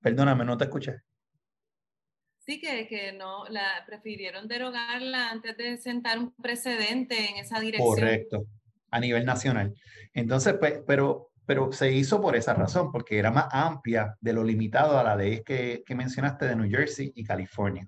Perdóname, 0.01 0.43
no 0.43 0.57
te 0.57 0.65
escuché. 0.65 1.01
Sí, 2.39 2.59
que, 2.59 2.87
que 2.87 3.13
no, 3.13 3.47
la 3.49 3.83
prefirieron 3.85 4.47
derogarla 4.47 5.29
antes 5.29 5.55
de 5.57 5.77
sentar 5.77 6.17
un 6.17 6.33
precedente 6.33 7.29
en 7.29 7.37
esa 7.37 7.59
dirección. 7.59 7.95
Correcto, 7.95 8.47
a 8.89 8.99
nivel 8.99 9.25
nacional. 9.25 9.75
Entonces, 10.13 10.55
pues, 10.59 10.81
pero, 10.87 11.31
pero 11.45 11.71
se 11.71 11.91
hizo 11.91 12.19
por 12.19 12.35
esa 12.35 12.55
razón, 12.55 12.91
porque 12.91 13.19
era 13.19 13.29
más 13.29 13.47
amplia 13.51 14.17
de 14.19 14.33
lo 14.33 14.43
limitado 14.43 14.97
a 14.97 15.03
la 15.03 15.15
ley 15.15 15.43
que, 15.43 15.83
que 15.85 15.95
mencionaste 15.95 16.47
de 16.47 16.55
New 16.55 16.69
Jersey 16.69 17.11
y 17.15 17.23
California. 17.23 17.87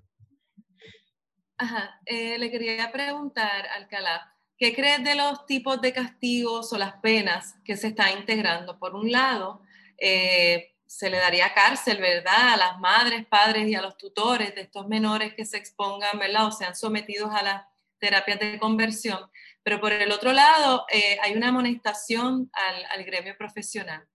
Ajá, 1.56 2.00
eh, 2.06 2.38
le 2.38 2.50
quería 2.50 2.90
preguntar, 2.92 3.66
Alcalá, 3.76 4.36
¿qué 4.56 4.74
crees 4.74 5.02
de 5.02 5.16
los 5.16 5.46
tipos 5.46 5.80
de 5.80 5.92
castigos 5.92 6.72
o 6.72 6.78
las 6.78 6.94
penas 6.94 7.56
que 7.64 7.76
se 7.76 7.88
están 7.88 8.18
integrando? 8.18 8.78
Por 8.78 8.94
un 8.94 9.10
lado, 9.10 9.62
eh, 9.98 10.73
se 10.94 11.10
le 11.10 11.16
daría 11.16 11.52
cárcel, 11.52 11.98
¿verdad? 12.00 12.52
A 12.52 12.56
las 12.56 12.78
madres, 12.78 13.26
padres 13.26 13.66
y 13.66 13.74
a 13.74 13.82
los 13.82 13.96
tutores 13.96 14.54
de 14.54 14.60
estos 14.60 14.86
menores 14.86 15.34
que 15.34 15.44
se 15.44 15.56
expongan, 15.56 16.20
¿verdad? 16.20 16.46
O 16.46 16.52
sean 16.52 16.76
sometidos 16.76 17.32
a 17.34 17.42
las 17.42 17.66
terapias 17.98 18.38
de 18.38 18.60
conversión. 18.60 19.18
Pero 19.64 19.80
por 19.80 19.90
el 19.90 20.12
otro 20.12 20.32
lado, 20.32 20.84
eh, 20.92 21.18
hay 21.20 21.34
una 21.34 21.48
amonestación 21.48 22.48
al, 22.94 23.04
gremio 23.04 23.36
profesional. 23.36 24.06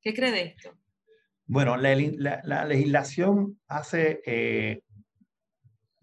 ¿Qué 0.00 0.14
cree 0.14 0.30
de 0.30 0.42
esto? 0.44 0.74
Bueno, 1.44 1.76
la, 1.76 1.94
legislación 2.64 3.60
hace, 3.68 4.22
eh, 4.24 4.80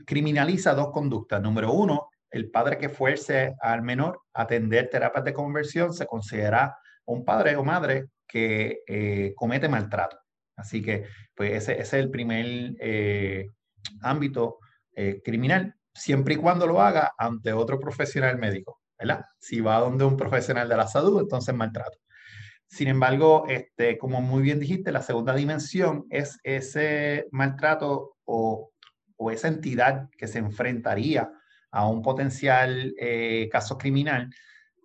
criminaliza 0.05 0.75
dos 0.75 0.91
conductas. 0.91 1.41
Número 1.41 1.71
uno, 1.71 2.11
el 2.29 2.51
padre 2.51 2.77
que 2.77 2.89
fuerce 2.89 3.55
al 3.59 3.81
menor 3.81 4.21
a 4.35 4.43
atender 4.43 4.87
terapias 4.87 5.25
de 5.25 5.33
conversión 5.33 5.93
se 5.93 6.05
considera 6.05 6.77
un 7.05 7.25
padre 7.25 7.55
o 7.55 7.63
madre 7.63 8.05
que 8.31 8.83
eh, 8.87 9.33
comete 9.35 9.67
maltrato. 9.67 10.17
Así 10.55 10.81
que, 10.81 11.05
pues 11.35 11.51
ese, 11.51 11.81
es 11.81 11.93
el 11.93 12.09
primer 12.09 12.75
eh, 12.79 13.47
ámbito 14.01 14.59
eh, 14.95 15.21
criminal, 15.23 15.75
siempre 15.93 16.35
y 16.35 16.37
cuando 16.37 16.65
lo 16.65 16.81
haga 16.81 17.13
ante 17.17 17.51
otro 17.51 17.79
profesional 17.79 18.37
médico, 18.37 18.79
¿verdad? 18.97 19.25
Si 19.39 19.59
va 19.59 19.79
donde 19.79 20.05
un 20.05 20.15
profesional 20.15 20.69
de 20.69 20.77
la 20.77 20.87
salud, 20.87 21.19
entonces 21.19 21.53
maltrato. 21.53 21.97
Sin 22.67 22.87
embargo, 22.87 23.45
este, 23.49 23.97
como 23.97 24.21
muy 24.21 24.43
bien 24.43 24.59
dijiste, 24.59 24.93
la 24.93 25.01
segunda 25.01 25.35
dimensión 25.35 26.05
es 26.09 26.39
ese 26.43 27.27
maltrato 27.31 28.15
o, 28.23 28.71
o 29.17 29.31
esa 29.31 29.49
entidad 29.49 30.09
que 30.17 30.27
se 30.27 30.39
enfrentaría 30.39 31.29
a 31.71 31.87
un 31.87 32.01
potencial 32.01 32.93
caso 33.51 33.77
criminal 33.77 34.29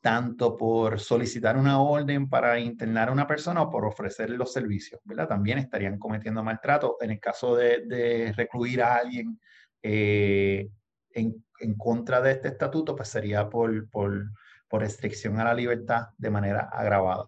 tanto 0.06 0.56
por 0.56 1.00
solicitar 1.00 1.56
una 1.56 1.80
orden 1.80 2.28
para 2.28 2.60
internar 2.60 3.08
a 3.08 3.12
una 3.12 3.26
persona 3.26 3.62
o 3.62 3.70
por 3.72 3.84
ofrecer 3.84 4.30
los 4.30 4.52
servicios. 4.52 5.00
También 5.28 5.58
estarían 5.58 5.98
cometiendo 5.98 6.44
maltrato. 6.44 6.96
En 7.00 7.10
el 7.10 7.18
caso 7.18 7.56
de, 7.56 8.32
recluir 8.36 8.84
a 8.84 8.94
alguien 8.94 9.40
eh, 9.82 10.68
en, 11.10 11.42
contra 11.76 12.20
de 12.20 12.30
este 12.30 12.46
estatuto, 12.46 12.94
pues 12.94 13.08
sería 13.08 13.48
por, 13.50 13.90
por, 13.90 14.30
restricción 14.70 15.40
a 15.40 15.44
la 15.44 15.54
libertad 15.54 16.10
de 16.16 16.30
manera 16.30 16.68
agravada. 16.72 17.26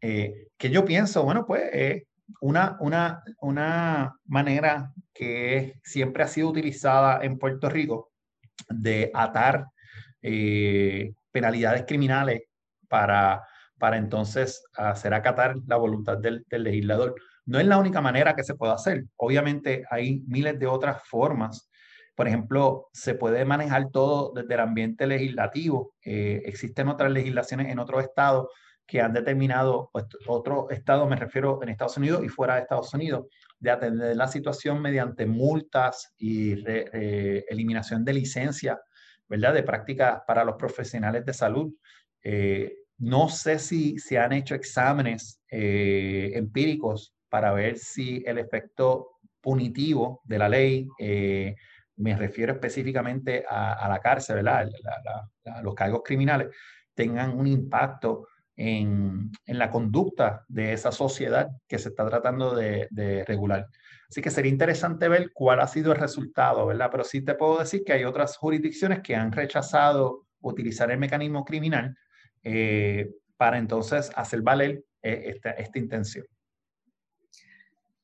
Eh, 0.00 0.46
que 0.56 0.70
yo 0.70 0.84
pienso, 0.84 1.24
bueno, 1.24 1.44
pues 1.44 2.04
una, 2.40 2.76
una, 2.78 3.24
una 3.40 4.16
manera 4.26 4.92
que 5.12 5.80
siempre 5.82 6.22
ha 6.22 6.28
sido 6.28 6.50
utilizada 6.50 7.24
en 7.24 7.36
Puerto 7.36 7.68
Rico 7.68 8.12
de 8.68 9.10
atar 9.12 9.66
eh, 10.22 11.12
penalidades 11.36 11.84
criminales 11.86 12.44
para, 12.88 13.46
para 13.78 13.98
entonces 13.98 14.64
hacer 14.74 15.12
acatar 15.12 15.56
la 15.66 15.76
voluntad 15.76 16.16
del, 16.16 16.46
legislador. 16.48 17.14
No 17.44 17.60
es 17.60 17.66
la 17.66 17.76
única 17.76 18.00
manera 18.00 18.34
que 18.34 18.42
se 18.42 18.54
puede 18.54 18.72
hacer. 18.72 19.04
Obviamente 19.16 19.84
hay 19.90 20.20
miles 20.26 20.58
de 20.58 20.66
otras 20.66 21.02
formas. 21.06 21.68
Por 22.14 22.26
ejemplo, 22.26 22.88
se 22.94 23.14
puede 23.14 23.44
manejar 23.44 23.90
todo 23.90 24.32
desde 24.34 24.54
el 24.54 24.60
ambiente 24.60 25.06
legislativo. 25.06 25.92
Eh, 26.02 26.40
existen 26.46 26.88
otras 26.88 27.12
legislaciones 27.12 27.70
en 27.70 27.80
otros 27.80 28.02
estados 28.02 28.48
que 28.86 29.02
han 29.02 29.12
determinado, 29.12 29.90
pues, 29.92 30.06
otro 30.28 30.70
estado, 30.70 31.06
me 31.06 31.16
refiero 31.16 31.62
en 31.62 31.68
Estados 31.68 31.98
Unidos 31.98 32.24
y 32.24 32.30
fuera 32.30 32.54
de 32.54 32.62
Estados 32.62 32.94
Unidos, 32.94 33.26
de 33.58 33.70
atender 33.72 34.16
la 34.16 34.28
situación 34.28 34.80
mediante 34.80 35.26
multas 35.26 36.14
y 36.16 36.52
eliminación 37.50 38.06
de 38.06 38.14
licencia 38.14 38.80
¿verdad? 39.28 39.54
De 39.54 39.62
práctica 39.62 40.24
para 40.26 40.44
los 40.44 40.56
profesionales 40.56 41.24
de 41.24 41.32
salud. 41.32 41.72
Eh, 42.22 42.76
no 42.98 43.28
sé 43.28 43.58
si 43.58 43.98
se 43.98 44.18
han 44.18 44.32
hecho 44.32 44.54
exámenes 44.54 45.40
eh, 45.50 46.32
empíricos 46.34 47.14
para 47.28 47.52
ver 47.52 47.78
si 47.78 48.22
el 48.26 48.38
efecto 48.38 49.18
punitivo 49.40 50.22
de 50.24 50.38
la 50.38 50.48
ley, 50.48 50.88
eh, 50.98 51.54
me 51.96 52.16
refiero 52.16 52.52
específicamente 52.52 53.44
a, 53.48 53.88
la 53.88 54.00
cárcel, 54.00 54.36
¿verdad? 54.36 54.68
los 55.62 55.74
cargos 55.74 56.02
criminales, 56.04 56.48
tengan 56.94 57.38
un 57.38 57.46
impacto 57.46 58.26
en, 58.56 59.30
la 59.46 59.70
conducta 59.70 60.44
de 60.48 60.72
esa 60.72 60.90
sociedad 60.92 61.50
que 61.68 61.78
se 61.78 61.90
está 61.90 62.08
tratando 62.08 62.54
de, 62.54 62.88
de, 62.90 63.24
regular. 63.24 63.66
Así 64.08 64.22
que 64.22 64.30
sería 64.30 64.50
interesante 64.50 65.08
ver 65.08 65.32
cuál 65.32 65.60
ha 65.60 65.66
sido 65.66 65.92
el 65.92 65.98
resultado, 65.98 66.66
¿verdad? 66.66 66.88
Pero 66.90 67.04
sí 67.04 67.22
te 67.22 67.34
puedo 67.34 67.58
decir 67.58 67.84
que 67.84 67.92
hay 67.92 68.04
otras 68.04 68.36
jurisdicciones 68.36 69.00
que 69.00 69.14
han 69.14 69.32
rechazado 69.32 70.26
utilizar 70.40 70.90
el 70.90 70.98
mecanismo 70.98 71.44
criminal 71.44 71.96
eh, 72.42 73.10
para 73.36 73.58
entonces 73.58 74.10
hacer 74.14 74.42
valer 74.42 74.84
eh, 75.02 75.24
esta, 75.34 75.50
esta 75.50 75.78
intención. 75.78 76.26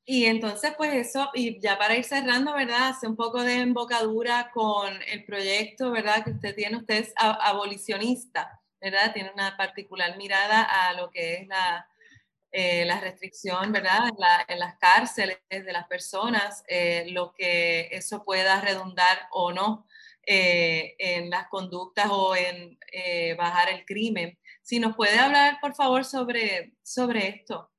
Y 0.05 0.25
entonces, 0.25 0.73
pues 0.75 0.93
eso, 0.93 1.29
y 1.33 1.61
ya 1.61 1.77
para 1.77 1.95
ir 1.95 2.03
cerrando, 2.03 2.53
¿verdad? 2.53 2.89
Hace 2.89 3.07
un 3.07 3.15
poco 3.15 3.41
de 3.41 3.61
embocadura 3.61 4.51
con 4.53 4.91
el 5.09 5.23
proyecto, 5.23 5.91
¿verdad? 5.91 6.25
Que 6.25 6.31
usted 6.31 6.53
tiene, 6.53 6.77
usted 6.77 6.95
es 6.95 7.13
abolicionista, 7.15 8.59
¿verdad? 8.83 9.13
Tiene 9.13 9.31
una 9.33 9.55
particular 9.57 10.17
mirada 10.17 10.63
a 10.63 10.93
lo 10.93 11.09
que 11.09 11.35
es 11.35 11.47
la, 11.47 11.87
eh, 12.51 12.85
la 12.85 12.99
restricción, 12.99 13.71
¿verdad? 13.71 14.09
En, 14.47 14.59
las 14.59 14.77
cárceles 14.77 15.39
de 15.49 15.71
las 15.71 15.87
personas, 15.87 16.63
lo 17.07 17.33
que 17.33 17.87
eso 17.91 18.23
pueda 18.23 18.61
redundar 18.61 19.27
o 19.31 19.51
no 19.51 19.87
eh, 20.25 20.95
en 20.99 21.29
las 21.29 21.49
conductas 21.49 22.07
o 22.09 22.33
en 22.33 22.77
eh, 22.93 23.35
bajar 23.35 23.67
el 23.69 23.83
crimen. 23.83 24.37
Si 24.61 24.79
nos 24.79 24.95
puede 24.95 25.19
hablar, 25.19 25.57
por 25.59 25.75
favor, 25.75 26.05
sobre, 26.05 26.75
sobre 26.81 27.27
esto. 27.27 27.69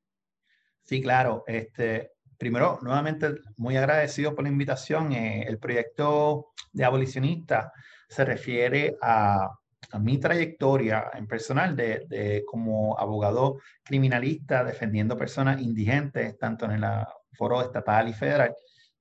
Sí, 0.83 1.01
claro. 1.01 1.45
Este, 1.47 2.13
primero, 2.37 2.79
nuevamente, 2.83 3.37
muy 3.57 3.79
agradecido 3.79 4.35
por 4.35 4.45
la 4.45 4.51
invitación. 4.51 5.13
Eh, 5.13 5.45
el 5.49 5.59
proyecto 5.59 6.53
de 6.71 6.85
abolicionista 6.85 7.73
se 8.11 8.27
refiere 8.27 8.95
a, 9.01 9.59
a 9.93 9.99
mi 9.99 10.19
trayectoria 10.19 11.11
en 11.15 11.27
personal 11.27 11.77
de, 11.77 12.07
de, 12.09 12.45
como 12.47 12.99
abogado 12.99 13.61
criminalista 13.83 14.65
defendiendo 14.65 15.17
personas 15.17 15.61
indigentes, 15.61 16.39
tanto 16.39 16.67
en 16.67 16.73
el 16.73 16.85
foro 17.33 17.63
estatal 17.63 18.09
y 18.09 18.13
federal, 18.13 18.55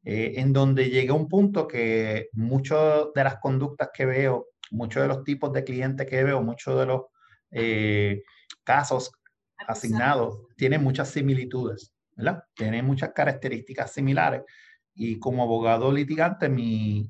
eh, 0.04 0.34
en 0.38 0.52
donde 0.52 0.90
llegué 0.90 1.10
a 1.10 1.14
un 1.14 1.30
punto 1.30 1.68
que 1.68 2.30
muchas 2.34 3.06
de 3.16 3.24
las 3.24 3.38
conductas 3.38 3.90
que 3.94 4.06
veo, 4.06 4.48
muchos 4.72 5.02
de 5.02 5.08
los 5.08 5.24
tipos 5.24 5.54
de 5.54 5.64
clientes 5.64 6.08
que 6.08 6.24
veo, 6.24 6.42
muchos 6.42 6.78
de 6.78 6.86
los 6.86 7.02
eh, 7.52 8.24
casos 8.64 9.12
asignados 9.68 10.48
tienen 10.58 10.84
muchas 10.84 11.10
similitudes, 11.10 11.94
¿verdad? 12.16 12.44
Tienen 12.54 12.86
muchas 12.86 13.12
características 13.14 13.92
similares. 13.92 14.42
Y 14.94 15.20
como 15.20 15.44
abogado 15.44 15.92
litigante, 15.92 16.50
mi, 16.50 17.10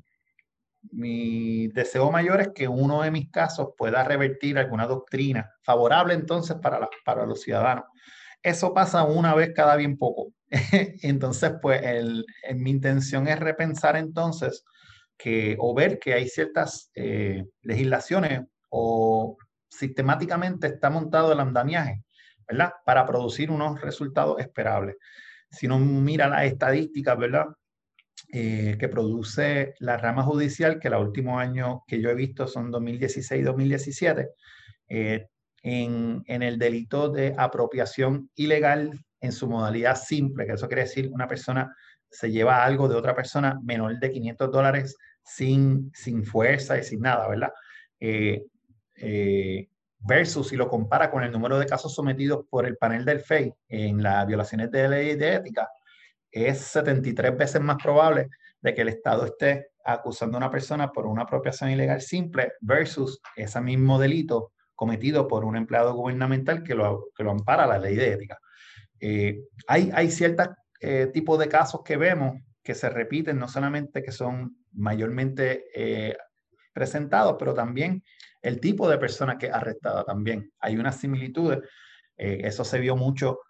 mi 0.92 1.68
deseo 1.68 2.10
mayor 2.10 2.40
es 2.40 2.48
que 2.54 2.68
uno 2.68 3.02
de 3.02 3.10
mis 3.10 3.30
casos 3.30 3.70
pueda 3.76 4.04
revertir 4.04 4.58
alguna 4.58 4.86
doctrina 4.86 5.50
favorable 5.62 6.14
entonces 6.14 6.56
para, 6.56 6.88
para 7.04 7.26
los 7.26 7.40
ciudadanos. 7.40 7.84
Eso 8.42 8.74
pasa 8.74 9.04
una 9.04 9.34
vez 9.34 9.52
cada 9.54 9.76
bien 9.76 9.96
poco. 9.96 10.32
entonces, 11.02 11.52
pues 11.60 11.82
mi 12.54 12.70
intención 12.70 13.26
es 13.26 13.40
repensar 13.40 13.96
entonces 13.96 14.64
que, 15.16 15.56
o 15.58 15.74
ver 15.74 15.98
que 15.98 16.14
hay 16.14 16.28
ciertas 16.28 16.90
eh, 16.94 17.44
legislaciones 17.62 18.42
o 18.68 19.36
sistemáticamente 19.68 20.66
está 20.68 20.90
montado 20.90 21.32
el 21.32 21.40
andamiaje, 21.40 22.04
¿verdad? 22.46 22.72
Para 22.84 23.06
producir 23.06 23.50
unos 23.50 23.80
resultados 23.80 24.38
esperables. 24.40 24.96
Si 25.50 25.66
uno 25.66 25.78
mira 25.78 26.28
las 26.28 26.44
estadísticas, 26.44 27.16
¿verdad? 27.18 27.46
Eh, 28.36 28.76
que 28.80 28.88
produce 28.88 29.76
la 29.78 29.96
rama 29.96 30.24
judicial, 30.24 30.80
que 30.80 30.88
el 30.88 30.94
último 30.94 31.38
año 31.38 31.84
que 31.86 32.00
yo 32.00 32.10
he 32.10 32.16
visto 32.16 32.48
son 32.48 32.72
2016-2017, 32.72 34.28
eh, 34.88 35.28
en, 35.62 36.24
en, 36.26 36.42
el 36.42 36.58
delito 36.58 37.10
de 37.10 37.32
apropiación 37.38 38.28
ilegal 38.34 38.90
en 39.20 39.30
su 39.30 39.48
modalidad 39.48 39.94
simple, 39.94 40.46
que 40.46 40.54
eso 40.54 40.66
quiere 40.66 40.82
decir 40.82 41.08
una 41.12 41.28
persona 41.28 41.72
se 42.10 42.32
lleva 42.32 42.64
algo 42.64 42.88
de 42.88 42.96
otra 42.96 43.14
persona 43.14 43.60
menor 43.62 44.00
de 44.00 44.10
500 44.10 44.50
dólares 44.50 44.96
sin, 45.22 45.92
sin 45.94 46.24
fuerza 46.24 46.76
y 46.76 46.82
sin 46.82 47.02
nada, 47.02 47.28
¿verdad? 47.28 47.52
Eh, 48.00 48.42
versus 50.00 50.48
si 50.48 50.56
lo 50.56 50.66
compara 50.66 51.08
con 51.08 51.22
el 51.22 51.30
número 51.30 51.56
de 51.56 51.66
casos 51.66 51.94
sometidos 51.94 52.44
por 52.50 52.66
el 52.66 52.76
panel 52.78 53.04
del 53.04 53.20
FEI 53.20 53.54
en 53.68 54.02
las 54.02 54.26
violaciones 54.26 54.72
de 54.72 54.88
ley 54.88 55.14
de 55.14 55.34
ética, 55.34 55.68
es 56.34 56.58
73 56.58 57.36
veces 57.36 57.60
más 57.60 57.76
probable 57.82 58.28
de 58.60 58.74
que 58.74 58.82
el 58.82 58.88
Estado 58.88 59.24
esté 59.24 59.68
acusando 59.84 60.36
a 60.36 60.38
una 60.38 60.50
persona 60.50 60.90
por 60.90 61.06
una 61.06 61.22
apropiación 61.22 61.70
ilegal 61.70 62.00
simple 62.00 62.54
versus 62.60 63.20
ese 63.36 63.60
mismo 63.60 63.98
delito 63.98 64.52
cometido 64.74 65.28
por 65.28 65.44
un 65.44 65.56
empleado 65.56 65.94
gubernamental 65.94 66.62
que 66.64 66.74
lo, 66.74 67.06
que 67.14 67.22
lo 67.22 67.30
ampara 67.30 67.66
la 67.66 67.78
ley 67.78 67.94
de 67.94 68.12
ética. 68.12 68.38
Eh, 68.98 69.42
hay, 69.68 69.90
hay 69.94 70.10
ciertos 70.10 70.48
eh, 70.80 71.08
tipos 71.12 71.38
de 71.38 71.48
casos 71.48 71.82
que 71.84 71.96
vemos 71.96 72.40
que 72.62 72.74
se 72.74 72.88
repiten, 72.88 73.38
no 73.38 73.46
solamente 73.46 74.02
que 74.02 74.10
son 74.10 74.56
mayormente 74.72 75.66
eh, 75.74 76.16
presentados, 76.72 77.36
pero 77.38 77.54
también 77.54 78.02
el 78.42 78.58
tipo 78.58 78.88
de 78.88 78.98
persona 78.98 79.38
que 79.38 79.46
es 79.46 79.52
arrestada 79.52 80.04
también. 80.04 80.50
Hay 80.58 80.76
unas 80.76 80.98
similitudes. 80.98 81.60
eso 82.16 82.64
se 82.64 82.78
vio 82.78 82.96
mucho, 82.96 83.40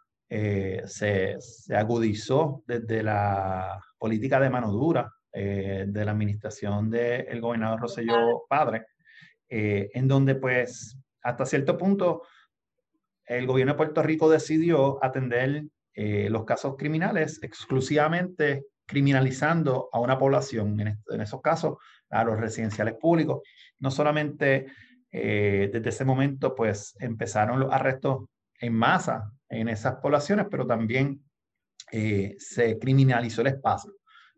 se, 0.86 1.36
se, 1.38 1.76
agudizó 1.76 2.62
desde 2.66 3.02
la 3.02 3.80
política 3.98 4.40
de 4.40 4.50
mano 4.50 4.72
dura 4.72 5.12
de 5.32 6.04
la 6.04 6.10
administración 6.10 6.90
del 6.90 7.40
gobernador 7.40 7.80
Rosselló 7.80 8.44
Padre, 8.48 8.86
en 9.48 10.08
donde 10.08 10.34
pues 10.36 10.96
hasta 11.22 11.46
cierto 11.46 11.76
punto 11.76 12.22
el 13.26 13.46
gobierno 13.46 13.72
de 13.72 13.76
Puerto 13.76 14.02
Rico 14.02 14.28
decidió 14.28 15.02
atender 15.02 15.64
eh, 15.94 16.28
los 16.30 16.44
casos 16.44 16.76
criminales 16.76 17.40
exclusivamente 17.42 18.66
criminalizando 18.86 19.88
a 19.92 20.00
una 20.00 20.18
población, 20.18 20.78
en, 20.80 21.20
esos 21.20 21.40
casos 21.40 21.78
a 22.10 22.24
los 22.24 22.38
residenciales 22.38 22.94
públicos. 22.94 23.40
No 23.78 23.90
solamente 23.90 24.66
eh, 25.10 25.70
desde 25.72 25.88
ese 25.88 26.04
momento 26.04 26.54
pues 26.54 26.94
empezaron 26.98 27.60
los 27.60 27.72
arrestos 27.72 28.26
en 28.60 28.72
masa 28.74 29.30
en 29.48 29.68
esas 29.68 29.96
poblaciones, 29.96 30.46
pero 30.50 30.66
también 30.66 31.22
eh, 31.92 32.34
se 32.38 32.78
criminalizó 32.78 33.42
el 33.42 33.48
espacio. 33.48 33.92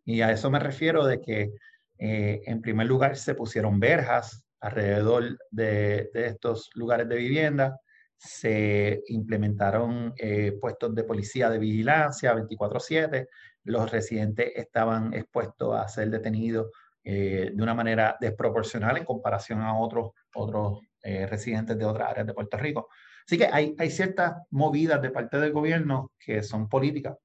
Y 0.05 0.20
a 0.20 0.31
eso 0.31 0.50
me 0.50 0.59
refiero 0.59 1.05
de 1.07 1.20
que 1.20 1.52
en 1.98 2.61
primer 2.61 2.87
lugar 2.87 3.16
se 3.16 3.35
pusieron 3.35 3.81
verjas 3.81 4.46
alrededor 4.61 5.38
de, 5.50 6.11
estos 6.12 6.70
lugares 6.74 7.09
de 7.09 7.16
vivienda, 7.16 7.81
se 8.16 9.02
implementaron 9.09 10.14
eh, 10.16 10.57
puestos 10.61 10.94
de 10.94 11.05
policía 11.05 11.50
de 11.50 11.59
vigilancia 11.59 12.35
24/7, 12.35 13.29
los 13.64 13.90
residentes 13.90 14.52
estaban 14.55 15.12
expuestos 15.12 15.76
a 15.76 15.88
ser 15.88 16.11
detenidos 16.11 16.70
eh, 17.05 17.50
de 17.55 17.62
una 17.62 17.74
manera 17.74 18.16
desproporcional 18.20 18.96
en 18.96 19.05
comparación 19.05 19.61
a 19.61 19.79
otros, 19.79 20.12
otros 20.35 20.81
eh, 21.02 21.26
residentes 21.26 21.79
de 21.79 21.85
otras 21.85 22.11
áreas 22.11 22.26
de 22.26 22.35
Puerto 22.35 22.57
Rico. 22.57 22.88
Así 23.27 23.39
que 23.39 23.47
hay, 23.47 23.75
hay 23.79 23.91
ciertas 23.91 24.37
movidas 24.51 25.03
de 25.03 25.11
parte 25.11 25.39
del 25.39 25.53
gobierno 25.53 26.12
que 26.19 26.43
son 26.43 26.69
políticas 26.69 27.17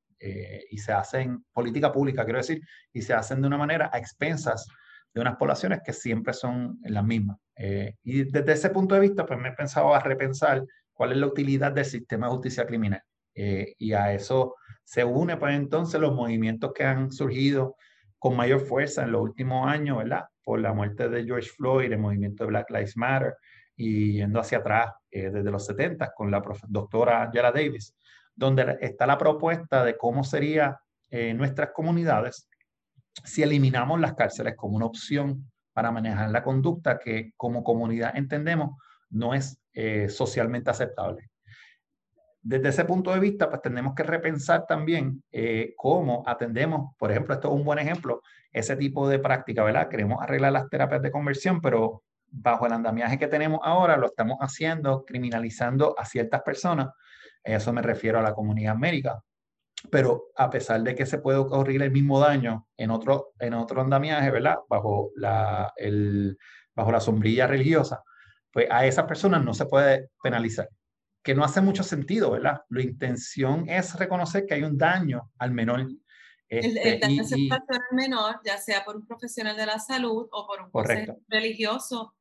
y 0.69 0.77
se 0.77 0.91
hacen, 0.91 1.43
política 1.51 1.91
pública 1.91 2.23
quiero 2.23 2.37
decir, 2.37 2.61
y 2.93 3.01
se 3.01 3.11
hacen 3.11 3.41
de 3.41 3.47
una 3.47 3.57
manera 3.57 3.89
a 3.91 3.97
expensas 3.97 4.67
de 5.11 5.19
unas 5.19 5.35
poblaciones 5.35 5.81
que 5.83 5.93
siempre 5.93 6.31
son 6.33 6.77
las 6.83 7.03
mismas. 7.03 7.37
y 7.55 8.23
desde 8.25 8.53
ese 8.53 8.69
punto 8.69 8.93
de 8.93 9.01
vista, 9.01 9.25
pues 9.25 9.39
me 9.39 9.49
he 9.49 9.53
pensado 9.53 9.95
a 9.95 9.99
repensar 9.99 10.63
cuál 10.93 11.13
es 11.13 11.17
la 11.17 11.25
utilidad 11.25 11.71
del 11.71 11.85
sistema 11.85 12.27
de 12.27 12.33
justicia 12.33 12.67
criminal. 12.67 13.01
Eh, 13.33 13.75
y 13.79 13.93
a 13.93 14.13
eso 14.13 14.55
se 14.83 15.03
une 15.03 15.37
pues 15.37 15.55
entonces 15.55 15.99
los 15.99 16.13
movimientos 16.13 16.73
que 16.73 16.83
han 16.83 17.11
surgido 17.11 17.75
con 18.19 18.35
mayor 18.35 18.59
fuerza 18.59 19.03
en 19.03 19.13
los 19.13 19.21
últimos 19.21 19.67
años, 19.67 19.97
¿verdad? 19.97 20.25
Por 20.43 20.59
la 20.59 20.73
muerte 20.73 21.09
de 21.09 21.23
George 21.23 21.49
Floyd, 21.49 21.91
el 21.91 21.97
movimiento 21.97 22.43
de 22.43 22.49
Black 22.49 22.69
Lives 22.69 22.97
Matter, 22.97 23.33
y 23.75 24.13
yendo 24.13 24.39
hacia 24.39 24.59
atrás 24.59 24.91
eh, 25.11 25.29
desde 25.29 25.51
los 25.51 25.65
70 25.65 26.13
con 26.13 26.31
la 26.31 26.41
doctora 26.67 27.23
Angela 27.23 27.51
Davis, 27.51 27.95
donde 28.35 28.77
está 28.81 29.05
la 29.05 29.17
propuesta 29.17 29.83
de 29.83 29.97
cómo 29.97 30.23
sería 30.23 30.79
eh, 31.09 31.33
nuestras 31.33 31.71
comunidades 31.71 32.47
si 33.23 33.43
eliminamos 33.43 33.99
las 33.99 34.13
cárceles 34.13 34.55
como 34.55 34.77
una 34.77 34.85
opción 34.85 35.51
para 35.73 35.91
manejar 35.91 36.29
la 36.29 36.43
conducta 36.43 36.99
que 36.99 37.33
como 37.37 37.63
comunidad 37.63 38.15
entendemos 38.15 38.77
no 39.09 39.33
es 39.33 39.59
eh, 39.73 40.09
socialmente 40.09 40.69
aceptable. 40.69 41.29
Desde 42.43 42.69
ese 42.69 42.85
punto 42.85 43.13
de 43.13 43.19
vista, 43.19 43.49
pues 43.49 43.61
tenemos 43.61 43.93
que 43.93 44.03
repensar 44.03 44.65
también 44.65 45.23
eh, 45.31 45.73
cómo 45.77 46.23
atendemos, 46.25 46.95
por 46.97 47.11
ejemplo, 47.11 47.35
esto 47.35 47.49
es 47.49 47.53
un 47.53 47.63
buen 47.63 47.77
ejemplo, 47.77 48.21
ese 48.51 48.75
tipo 48.75 49.07
de 49.07 49.19
práctica, 49.19 49.63
¿verdad? 49.63 49.87
Queremos 49.87 50.21
arreglar 50.21 50.51
las 50.51 50.67
terapias 50.67 51.03
de 51.03 51.11
conversión, 51.11 51.61
pero 51.61 52.03
bajo 52.31 52.65
el 52.65 52.73
andamiaje 52.73 53.19
que 53.19 53.27
tenemos 53.27 53.59
ahora 53.63 53.97
lo 53.97 54.07
estamos 54.07 54.37
haciendo, 54.39 55.05
criminalizando 55.05 55.95
a 55.99 56.05
ciertas 56.05 56.41
personas. 56.41 56.89
Eso 57.43 57.73
me 57.73 57.81
refiero 57.81 58.19
a 58.19 58.21
la 58.21 58.33
comunidad 58.33 58.75
médica. 58.75 59.21
Pero 59.89 60.27
a 60.35 60.49
pesar 60.49 60.81
de 60.83 60.95
que 60.95 61.05
se 61.05 61.17
puede 61.17 61.39
ocurrir 61.39 61.81
el 61.81 61.91
mismo 61.91 62.19
daño 62.19 62.67
en 62.77 62.91
otro, 62.91 63.33
en 63.39 63.53
otro 63.55 63.81
andamiaje, 63.81 64.29
¿verdad? 64.29 64.59
Bajo 64.69 65.11
la, 65.15 65.73
el, 65.75 66.37
bajo 66.75 66.91
la 66.91 66.99
sombrilla 66.99 67.47
religiosa, 67.47 68.03
pues 68.51 68.67
a 68.69 68.85
esas 68.85 69.05
personas 69.05 69.43
no 69.43 69.53
se 69.53 69.65
puede 69.65 70.09
penalizar. 70.21 70.69
que 71.23 71.35
no 71.35 71.43
hace 71.43 71.61
mucho 71.61 71.83
sentido, 71.83 72.31
¿verdad? 72.31 72.61
La 72.69 72.81
intención 72.81 73.67
es 73.69 73.95
reconocer 73.95 74.45
que 74.45 74.55
hay 74.55 74.63
un 74.63 74.77
daño 74.77 75.31
al 75.37 75.51
menor. 75.51 75.81
el, 75.81 75.97
este, 76.49 76.99
daño 76.99 77.23
se 77.23 77.35
al 77.35 77.95
menor, 77.95 78.39
ya 78.43 78.57
sea 78.57 78.83
por 78.83 78.95
un 78.95 79.05
profesional 79.05 79.55
de 79.55 79.65
la 79.65 79.79
salud 79.79 80.27
o 80.31 80.47
por 80.47 80.61
un 80.61 80.71
correcto. 80.71 81.17
religioso. 81.27 82.15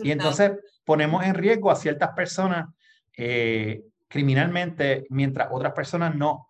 Y 0.00 0.10
entonces 0.10 0.52
ponemos 0.84 1.24
en 1.24 1.34
riesgo 1.34 1.70
a 1.70 1.76
ciertas 1.76 2.10
personas 2.10 2.66
eh, 3.16 3.82
criminalmente, 4.08 5.06
mientras 5.10 5.48
otras 5.50 5.72
personas 5.72 6.14
no. 6.14 6.48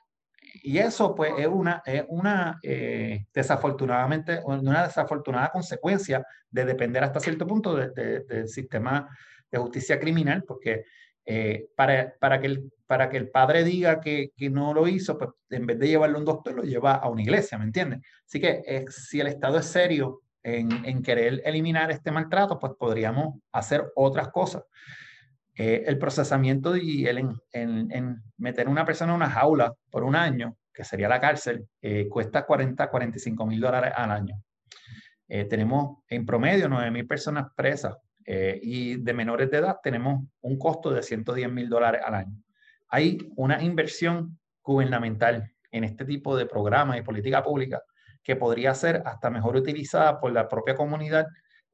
Y 0.63 0.79
eso 0.79 1.15
pues 1.15 1.33
es 1.39 1.47
una, 1.47 1.83
es 1.85 2.05
una 2.09 2.59
eh, 2.63 3.27
desafortunadamente, 3.33 4.41
una 4.45 4.87
desafortunada 4.87 5.51
consecuencia 5.51 6.25
de 6.51 6.65
depender 6.65 7.05
hasta 7.05 7.21
cierto 7.21 7.47
punto 7.47 7.77
del 7.77 8.49
sistema 8.49 9.09
de 9.51 9.59
justicia 9.59 9.99
criminal, 9.99 10.45
porque 10.47 10.85
eh, 11.31 11.69
para, 11.77 12.15
para, 12.19 12.41
que 12.41 12.47
el, 12.47 12.73
para 12.87 13.11
que 13.11 13.19
el 13.19 13.29
padre 13.29 13.63
diga 13.63 14.01
que, 14.01 14.33
que, 14.35 14.49
no 14.49 14.73
lo 14.73 14.89
hizo, 14.89 15.19
pues 15.19 15.31
en 15.51 15.67
vez 15.67 15.79
de 15.79 15.89
llevarlo 15.89 16.17
a 16.17 16.21
un 16.21 16.25
doctor, 16.25 16.55
lo 16.55 16.63
lleva 16.63 16.95
a 16.95 17.09
una 17.11 17.21
iglesia, 17.21 17.59
¿me 17.59 17.65
entiendes? 17.65 18.01
Así 18.27 18.41
que 18.41 18.63
eh, 18.67 18.87
si 18.89 19.21
el 19.21 19.27
Estado 19.27 19.59
es 19.59 19.67
serio 19.67 20.23
en, 20.43 21.03
querer 21.03 21.43
eliminar 21.45 21.91
este 21.91 22.11
maltrato, 22.11 22.59
pues 22.59 22.73
podríamos 22.79 23.41
hacer 23.53 23.85
otras 23.95 24.29
cosas. 24.29 24.65
Eh, 25.55 25.85
el 25.87 25.99
procesamiento 25.99 26.77
y 26.77 27.07
el 27.07 27.29
meter 28.37 28.67
a 28.67 28.71
una 28.71 28.85
persona 28.85 29.13
en 29.13 29.17
una 29.17 29.31
jaula 29.31 29.75
por 29.91 30.05
un 30.05 30.17
año, 30.17 30.57
que 30.73 30.85
sería 30.85 31.09
la 31.09 31.21
cárcel, 31.21 31.67
cuesta 32.09 32.47
40, 32.47 32.89
45 32.89 33.47
mil 33.47 33.61
dólares 33.61 33.93
al 33.97 34.13
año. 34.13 34.41
tenemos 35.27 35.99
en 36.09 36.25
promedio 36.25 36.69
9 36.69 36.91
mil 36.93 37.07
personas 37.07 37.47
presas 37.57 37.97
eh, 38.31 38.61
y 38.63 38.97
de 38.97 39.15
menores 39.15 39.51
de 39.51 39.57
edad 39.57 39.79
tenemos 39.83 40.23
un 40.43 40.59
costo 40.59 40.91
de 40.91 41.03
110 41.03 41.51
mil 41.51 41.67
dólares 41.67 42.03
al 42.05 42.15
año. 42.15 42.37
Hay 42.89 43.17
una 43.37 43.63
inversión 43.63 44.39
gubernamental 44.63 45.51
en 45.71 45.85
este 45.85 46.05
tipo 46.05 46.37
de 46.37 46.45
programas 46.45 46.99
y 46.99 47.03
política 47.03 47.43
pública 47.43 47.83
que 48.29 48.37
podría 48.37 48.75
ser 48.75 49.03
hasta 49.07 49.31
mejor 49.31 49.57
utilizada 49.57 50.21
por 50.21 50.31
la 50.33 50.47
propia 50.47 50.75
comunidad 50.75 51.29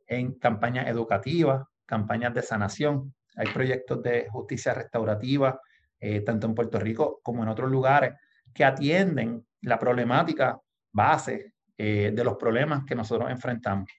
en 0.07 0.34
campañas 0.38 0.86
educativas, 0.86 1.66
campañas 1.84 2.32
de 2.32 2.42
sanación. 2.42 3.12
Hay 3.34 3.48
proyectos 3.48 4.00
de 4.05 4.28
justicia 4.30 4.72
restaurativa, 4.72 5.61
eh, 5.98 6.20
tanto 6.20 6.46
en 6.46 6.55
Puerto 6.55 6.78
Rico 6.78 7.18
como 7.24 7.42
en 7.42 7.48
otros 7.48 7.68
lugares, 7.68 8.12
que 8.55 8.64
atienden 8.64 9.44
la 9.62 9.80
problemática 9.80 10.57
base 10.92 11.55
eh, 11.76 12.12
de 12.14 12.22
los 12.22 12.36
problemas 12.36 12.84
que 12.84 12.94
nosotros 12.94 13.28
enfrentamos. 13.32 13.90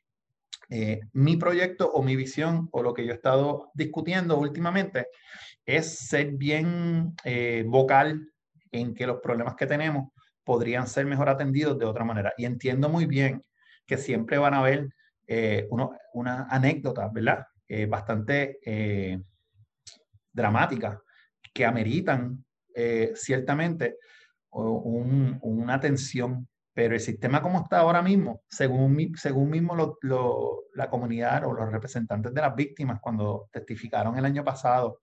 Eh, 0.70 1.01
mi 1.12 1.36
proyecto 1.36 1.91
o 1.91 2.01
mi 2.03 2.16
visión 2.16 2.70
o 2.72 2.82
lo 2.82 2.93
que 2.93 3.06
yo 3.06 3.12
he 3.12 3.16
estado 3.16 3.70
discutiendo 3.74 4.38
últimamente 4.38 5.08
es 5.66 6.08
ser 6.08 6.32
bien 6.32 7.16
eh, 7.26 7.66
vocal 7.68 8.32
en 8.72 8.93
que 8.93 9.08
los 9.08 9.20
problemas 9.20 9.56
que 9.56 9.68
tenemos 9.68 10.14
podrían 10.46 10.88
ser 10.88 11.06
mejor 11.06 11.28
atendidos 11.28 11.78
de 11.78 11.86
otra 11.86 12.06
manera. 12.06 12.34
Y 12.38 12.46
entiendo 12.46 12.88
muy 12.88 13.06
bien 13.06 13.43
que 13.86 13.98
siempre 13.98 14.38
van 14.38 14.54
a 14.54 14.60
haber 14.60 14.89
eh, 15.28 15.68
una 16.14 16.48
anécdota, 16.50 17.10
¿verdad? 17.12 17.46
bastante 17.89 18.60
dramática 20.32 21.02
que 21.52 21.66
ameritan 21.66 22.46
ciertamente 23.16 23.98
una 24.52 25.74
atención 25.74 26.48
pero 26.76 26.93
el 26.93 27.00
sistema 27.00 27.41
como 27.41 27.62
está 27.62 27.80
ahora 27.80 28.02
mismo, 28.02 28.41
según, 28.50 29.14
según 29.16 29.50
mismo 29.50 29.98
la 30.74 30.89
comunidad 30.89 31.46
o 31.46 31.54
los 31.54 31.72
representantes 31.72 32.34
de 32.34 32.41
las 32.41 32.54
víctimas 32.54 33.00
cuando 33.00 33.48
testificaron 33.50 34.18
el 34.18 34.26
año 34.26 34.43
pasado, 34.43 35.00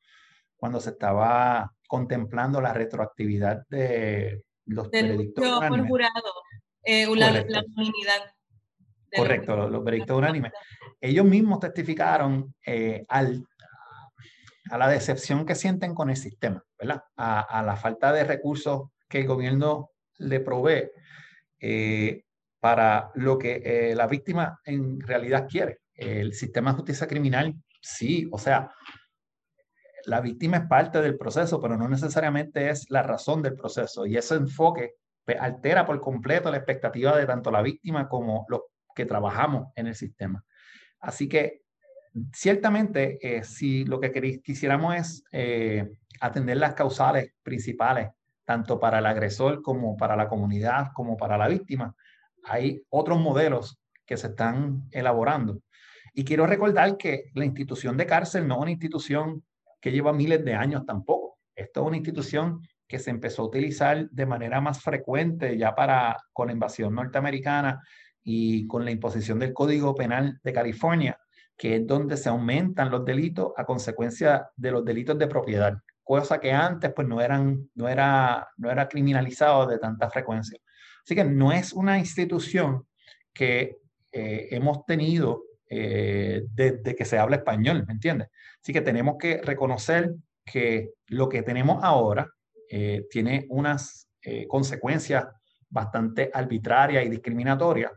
cuando 0.54 0.78
se 0.80 0.90
estaba 0.90 1.72
contemplando 1.88 2.60
la 2.60 2.74
retroactividad 2.74 3.64
de 3.70 4.44
los 4.66 4.90
veredictos 4.90 5.44
unánimes. 5.44 5.88
jurado, 5.88 6.32
eh, 6.84 7.06
la, 7.16 7.30
la, 7.30 7.64
Correcto, 9.14 9.68
los, 9.68 9.84
veredictos 9.84 10.16
unánimes. 10.16 10.52
Ellos 11.00 11.26
mismos 11.26 11.60
testificaron 11.60 12.54
eh, 12.64 13.04
al, 13.08 13.44
a 14.70 14.78
la 14.78 14.88
decepción 14.88 15.44
que 15.44 15.54
sienten 15.54 15.94
con 15.94 16.10
el 16.10 16.16
sistema, 16.16 16.64
¿verdad? 16.78 17.02
A, 17.16 17.40
a 17.40 17.62
la 17.62 17.76
falta 17.76 18.12
de 18.12 18.24
recursos 18.24 18.88
que 19.08 19.20
el 19.20 19.26
gobierno 19.26 19.90
le 20.18 20.40
provee 20.40 20.90
eh, 21.60 22.24
para 22.58 23.10
lo 23.14 23.38
que 23.38 23.62
eh, 23.64 23.94
la 23.94 24.06
víctima 24.06 24.60
en 24.64 25.00
realidad 25.00 25.46
quiere. 25.48 25.80
El 25.94 26.32
sistema 26.32 26.70
de 26.70 26.76
justicia 26.76 27.06
criminal, 27.06 27.54
sí, 27.80 28.28
o 28.30 28.38
sea, 28.38 28.70
la 30.06 30.20
víctima 30.20 30.58
es 30.58 30.66
parte 30.66 31.00
del 31.00 31.16
proceso, 31.16 31.60
pero 31.60 31.76
no 31.76 31.88
necesariamente 31.88 32.70
es 32.70 32.90
la 32.90 33.02
razón 33.02 33.42
del 33.42 33.54
proceso. 33.54 34.06
Y 34.06 34.16
ese 34.16 34.36
enfoque 34.36 34.94
pues, 35.24 35.38
altera 35.40 35.84
por 35.84 36.00
completo 36.00 36.50
la 36.50 36.58
expectativa 36.58 37.16
de 37.16 37.26
tanto 37.26 37.50
la 37.50 37.62
víctima 37.62 38.08
como 38.08 38.46
los 38.48 38.62
que 38.94 39.06
trabajamos 39.06 39.68
en 39.76 39.86
el 39.86 39.94
sistema. 39.94 40.44
Así 41.00 41.28
que, 41.28 41.62
ciertamente, 42.32 43.18
eh, 43.20 43.42
si 43.44 43.84
lo 43.84 44.00
que 44.00 44.40
quisiéramos 44.42 44.94
es 44.96 45.24
atender 46.20 46.58
las 46.58 46.74
causales 46.74 47.32
principales 47.42 48.10
tanto 48.44 48.78
para 48.78 48.98
el 48.98 49.06
agresor 49.06 49.62
como 49.62 49.96
para 49.96 50.16
la 50.16 50.28
comunidad, 50.28 50.88
como 50.94 51.16
para 51.16 51.38
la 51.38 51.48
víctima. 51.48 51.94
Hay 52.44 52.82
otros 52.90 53.20
modelos 53.20 53.78
que 54.04 54.16
se 54.16 54.28
están 54.28 54.88
elaborando. 54.90 55.60
Y 56.12 56.24
quiero 56.24 56.46
recordar 56.46 56.96
que 56.96 57.30
la 57.34 57.44
institución 57.44 57.96
de 57.96 58.06
cárcel 58.06 58.46
no 58.46 58.56
es 58.56 58.60
una 58.62 58.70
institución 58.72 59.42
que 59.82 59.92
lleva 59.92 60.14
miles 60.14 60.42
de 60.42 60.54
años 60.54 60.86
tampoco. 60.86 61.38
Esto 61.54 61.82
es 61.82 61.86
una 61.88 61.96
institución 61.98 62.60
que 62.88 62.98
se 62.98 63.10
empezó 63.10 63.42
a 63.42 63.46
utilizar 63.46 64.08
de 64.08 64.26
manera 64.26 64.62
más 64.62 64.80
frecuente 64.80 65.58
ya 65.58 65.74
para 65.74 66.16
con 66.32 66.46
la 66.46 66.54
invasión 66.54 66.94
norteamericana 66.94 67.82
y 68.22 68.66
con 68.66 68.84
la 68.86 68.90
imposición 68.90 69.38
del 69.38 69.52
Código 69.52 69.94
Penal 69.94 70.40
de 70.42 70.52
California, 70.52 71.18
que 71.56 71.76
es 71.76 71.86
donde 71.86 72.16
se 72.16 72.30
aumentan 72.30 72.90
los 72.90 73.04
delitos 73.04 73.52
a 73.56 73.66
consecuencia 73.66 74.48
de 74.56 74.70
los 74.70 74.84
delitos 74.84 75.18
de 75.18 75.26
propiedad 75.26 75.74
cosa 76.02 76.40
que 76.40 76.52
antes 76.52 76.92
pues 76.94 77.06
no, 77.08 77.20
eran, 77.20 77.70
no, 77.74 77.88
era, 77.88 78.48
no 78.56 78.70
era 78.70 78.88
criminalizado 78.88 79.66
de 79.66 79.78
tanta 79.78 80.10
frecuencia. 80.10 80.58
Así 81.04 81.14
que 81.14 81.24
no 81.24 81.52
es 81.52 81.72
una 81.72 81.98
institución 81.98 82.86
que 83.32 83.78
eh, 84.12 84.48
hemos 84.50 84.84
tenido 84.84 85.42
eh, 85.74 86.44
desde 86.52 86.94
que 86.94 87.04
se 87.04 87.18
habla 87.18 87.36
español, 87.36 87.84
¿me 87.86 87.94
entiendes? 87.94 88.28
Así 88.60 88.72
que 88.72 88.80
tenemos 88.80 89.16
que 89.18 89.40
reconocer 89.42 90.14
que 90.44 90.90
lo 91.06 91.28
que 91.28 91.42
tenemos 91.42 91.82
ahora 91.82 92.30
eh, 92.68 93.06
tiene 93.10 93.46
unas 93.48 94.08
consecuencias 94.46 95.26
bastante 95.68 96.30
arbitrarias 96.32 97.04
y 97.04 97.08
discriminatorias 97.08 97.90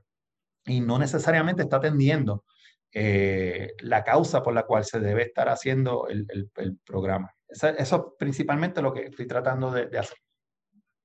y 0.65 0.81
no 0.81 0.97
necesariamente 0.97 1.61
está 1.61 1.77
atendiendo 1.77 2.45
la 2.91 4.03
causa 4.03 4.41
por 4.41 4.55
la 4.55 4.63
cual 4.63 4.85
se 4.85 4.99
debe 4.99 5.21
estar 5.21 5.49
haciendo 5.49 6.07
el 6.07 6.79
programa. 6.83 7.35
Eso, 7.47 7.69
es 7.69 7.93
principalmente 8.17 8.81
lo 8.81 8.93
que 8.93 9.05
estoy 9.05 9.27
tratando 9.27 9.71
de, 9.71 9.97
hacer. 9.97 10.17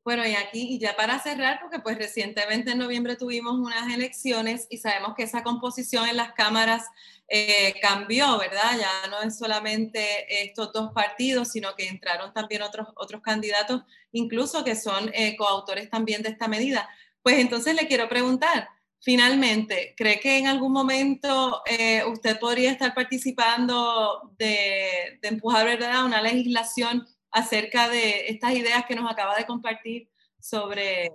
Bueno, 0.02 0.26
y 0.26 0.34
aquí, 0.34 0.62
y 0.62 0.78
ya 0.78 0.96
para 0.96 1.18
cerrar, 1.18 1.60
porque 1.60 1.78
pues 1.78 1.98
recientemente 1.98 2.70
en 2.70 2.78
noviembre 2.78 3.16
tuvimos 3.16 3.58
unas 3.58 3.92
elecciones 3.92 4.66
y 4.70 4.78
sabemos 4.78 5.14
que 5.14 5.24
esa 5.24 5.42
composición 5.42 6.08
en 6.08 6.16
las 6.16 6.32
cámaras 6.32 6.86
eh, 7.28 7.74
cambió, 7.82 8.38
¿verdad? 8.38 8.78
Ya 8.78 9.08
no 9.10 9.20
es 9.20 9.36
solamente 9.36 10.42
estos 10.42 10.72
dos 10.72 10.92
partidos, 10.92 11.52
sino 11.52 11.74
que 11.76 11.86
entraron 11.86 12.32
también 12.32 12.62
otros, 12.62 12.88
otros 12.96 13.20
candidatos, 13.20 13.82
incluso 14.12 14.64
que 14.64 14.74
son 14.74 15.10
eh, 15.12 15.36
coautores 15.36 15.90
también 15.90 16.22
de 16.22 16.30
esta 16.30 16.48
medida. 16.48 16.88
Pues 17.22 17.38
entonces 17.38 17.74
le 17.74 17.86
quiero 17.86 18.08
preguntar, 18.08 18.68
Finalmente, 19.02 19.94
¿cree 19.96 20.20
que 20.20 20.36
en 20.36 20.46
algún 20.46 20.72
momento 20.72 21.62
eh, 21.64 22.04
usted 22.04 22.38
podría 22.38 22.70
estar 22.70 22.94
participando 22.94 24.30
de, 24.38 25.18
empujar 25.22 25.64
¿verdad? 25.64 26.04
una 26.04 26.20
legislación 26.20 27.06
acerca 27.32 27.88
de 27.88 28.28
estas 28.28 28.52
ideas 28.52 28.84
que 28.86 28.94
nos 28.94 29.10
acaba 29.10 29.36
de 29.36 29.46
compartir 29.46 30.08
sobre 30.38 31.10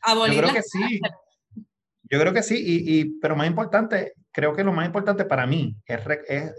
abolir? 0.00 0.36
Yo 0.36 0.42
creo 0.42 0.54
que 0.54 0.62
sí. 0.62 1.00
Yo 2.10 2.20
creo 2.20 2.32
que 2.32 2.42
sí, 2.42 2.62
y, 2.66 3.18
pero 3.18 3.34
más 3.34 3.46
importante, 3.46 4.12
creo 4.30 4.54
que 4.54 4.62
lo 4.62 4.72
más 4.72 4.86
importante 4.86 5.24
para 5.24 5.46
mí 5.46 5.74
es, 5.86 6.00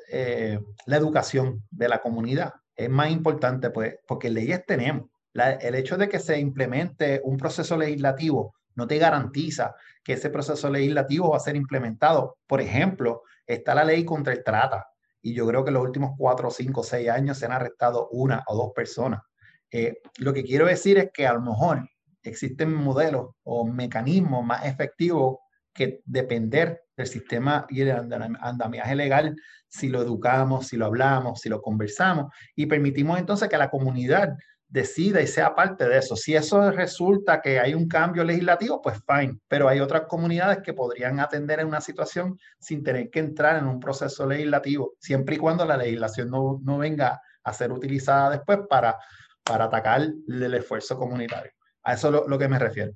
eh, 0.10 0.60
la 0.86 0.98
educación 0.98 1.64
de 1.70 1.88
la 1.88 2.00
comunidad. 2.00 2.54
Es 2.76 2.90
más 2.90 3.12
importante, 3.12 3.70
pues, 3.70 3.96
porque 4.08 4.30
leyes 4.30 4.66
tenemos. 4.66 5.10
el 5.34 5.76
hecho 5.76 5.98
de 5.98 6.10
que 6.10 6.20
se 6.20 6.40
implemente 6.40 7.22
un 7.24 7.38
proceso 7.38 7.78
legislativo 7.78 8.56
no 8.76 8.88
te 8.88 8.98
garantiza 8.98 9.76
que 10.04 10.14
ese 10.14 10.30
proceso 10.30 10.70
legislativo 10.70 11.30
va 11.30 11.38
a 11.38 11.42
ser 11.42 11.56
implementado. 11.56 12.38
Por 12.48 12.62
ejemplo, 12.62 13.24
está 13.46 13.76
la 13.76 13.86
ley 13.86 14.04
contra 14.04 14.34
el 14.34 14.44
trata 14.44 14.88
y 15.26 15.34
yo 15.34 15.48
creo 15.48 15.64
que 15.64 15.70
en 15.70 15.74
los 15.74 15.84
últimos 15.84 16.12
cuatro, 16.16 16.52
cinco, 16.52 16.84
seis 16.84 17.10
años 17.10 17.40
se 17.40 17.48
han 17.48 17.52
arrestado 17.52 18.10
una 18.12 18.44
o 18.46 18.56
dos 18.56 18.74
personas. 18.76 19.24
Eh, 19.72 19.98
lo 20.20 20.32
que 20.32 20.44
quiero 20.44 20.68
decir 20.68 21.00
es 21.00 21.10
que 21.12 21.26
a 21.26 21.34
lo 21.34 21.42
mejor 21.42 21.90
existen 22.22 22.72
modelos 22.72 23.32
o 23.42 23.66
mecanismos 23.66 24.46
más 24.46 24.64
efectivos 24.68 25.40
que 25.74 26.02
depender 26.06 26.84
del 26.96 27.08
sistema 27.08 27.66
y 27.70 27.82
el 27.82 27.92
andamiaje 28.40 28.96
legal 28.96 29.36
si 29.68 29.90
lo 29.90 30.04
educamos, 30.04 30.68
si 30.68 30.78
lo 30.78 30.86
hablamos, 30.86 31.42
si 31.42 31.50
lo 31.50 31.60
conversamos 31.60 32.32
y 32.56 32.68
permitimos 32.68 33.18
entonces 33.18 33.50
que 33.50 33.58
la 33.58 33.72
comunidad 33.72 34.38
decida 34.68 35.22
y 35.22 35.28
sea 35.28 35.56
parte 35.56 35.88
de 35.88 35.98
eso. 35.98 36.16
Si 36.16 36.36
eso 36.36 36.72
resulta 36.72 37.42
que 37.42 37.60
hay 37.60 37.74
un 37.74 37.88
cambio 37.88 38.24
legislativo, 38.24 38.82
pues 38.82 38.98
fine, 39.08 39.40
pero 39.48 39.68
hay 39.68 39.80
otras 39.80 40.04
comunidades 40.08 40.60
que 40.64 40.74
podrían 40.74 41.20
atender 41.20 41.60
en 41.60 41.68
una 41.68 41.82
situación 41.82 42.38
sin 42.60 42.84
tener 42.84 43.10
que 43.10 43.20
entrar 43.20 43.58
en 43.58 43.68
un 43.68 43.80
proceso 43.80 44.26
legislativo, 44.26 44.94
siempre 45.00 45.36
y 45.36 45.40
cuando 45.40 45.66
la 45.66 45.78
legislación 45.78 46.30
no, 46.30 46.60
no 46.64 46.78
venga 46.78 47.22
a 47.44 47.54
ser 47.54 47.72
utilizada 47.72 48.32
después 48.32 48.60
para, 48.70 48.98
para 49.44 49.66
atacar 49.66 50.02
el 50.02 50.54
esfuerzo 50.54 50.98
comunitario. 50.98 51.52
A 51.84 51.94
eso 51.94 52.08
es 52.08 52.14
lo, 52.14 52.28
lo 52.28 52.38
que 52.38 52.48
me 52.48 52.60
refiero. 52.60 52.94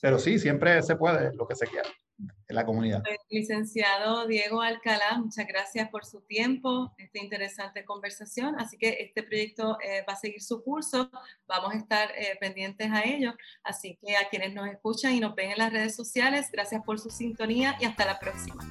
Pero 0.00 0.18
sí, 0.18 0.38
siempre 0.38 0.82
se 0.82 0.96
puede 0.96 1.34
lo 1.34 1.46
que 1.46 1.54
se 1.54 1.66
quiera 1.66 1.88
en 2.18 2.56
la 2.56 2.64
comunidad. 2.64 3.02
Licenciado 3.30 4.26
Diego 4.26 4.62
Alcalá, 4.62 5.18
muchas 5.18 5.46
gracias 5.46 5.88
por 5.90 6.04
su 6.04 6.20
tiempo, 6.22 6.94
esta 6.98 7.18
interesante 7.18 7.84
conversación. 7.84 8.58
Así 8.58 8.78
que 8.78 8.96
este 9.00 9.22
proyecto 9.22 9.78
eh, 9.82 10.04
va 10.08 10.14
a 10.14 10.16
seguir 10.16 10.42
su 10.42 10.62
curso, 10.62 11.10
vamos 11.46 11.74
a 11.74 11.76
estar 11.76 12.10
eh, 12.16 12.36
pendientes 12.40 12.90
a 12.90 13.02
ello. 13.02 13.34
Así 13.62 13.98
que 14.04 14.16
a 14.16 14.28
quienes 14.28 14.54
nos 14.54 14.68
escuchan 14.68 15.14
y 15.14 15.20
nos 15.20 15.34
ven 15.34 15.52
en 15.52 15.58
las 15.58 15.72
redes 15.72 15.94
sociales, 15.94 16.48
gracias 16.52 16.82
por 16.84 16.98
su 16.98 17.10
sintonía 17.10 17.76
y 17.80 17.84
hasta 17.84 18.06
la 18.06 18.18
próxima. 18.18 18.64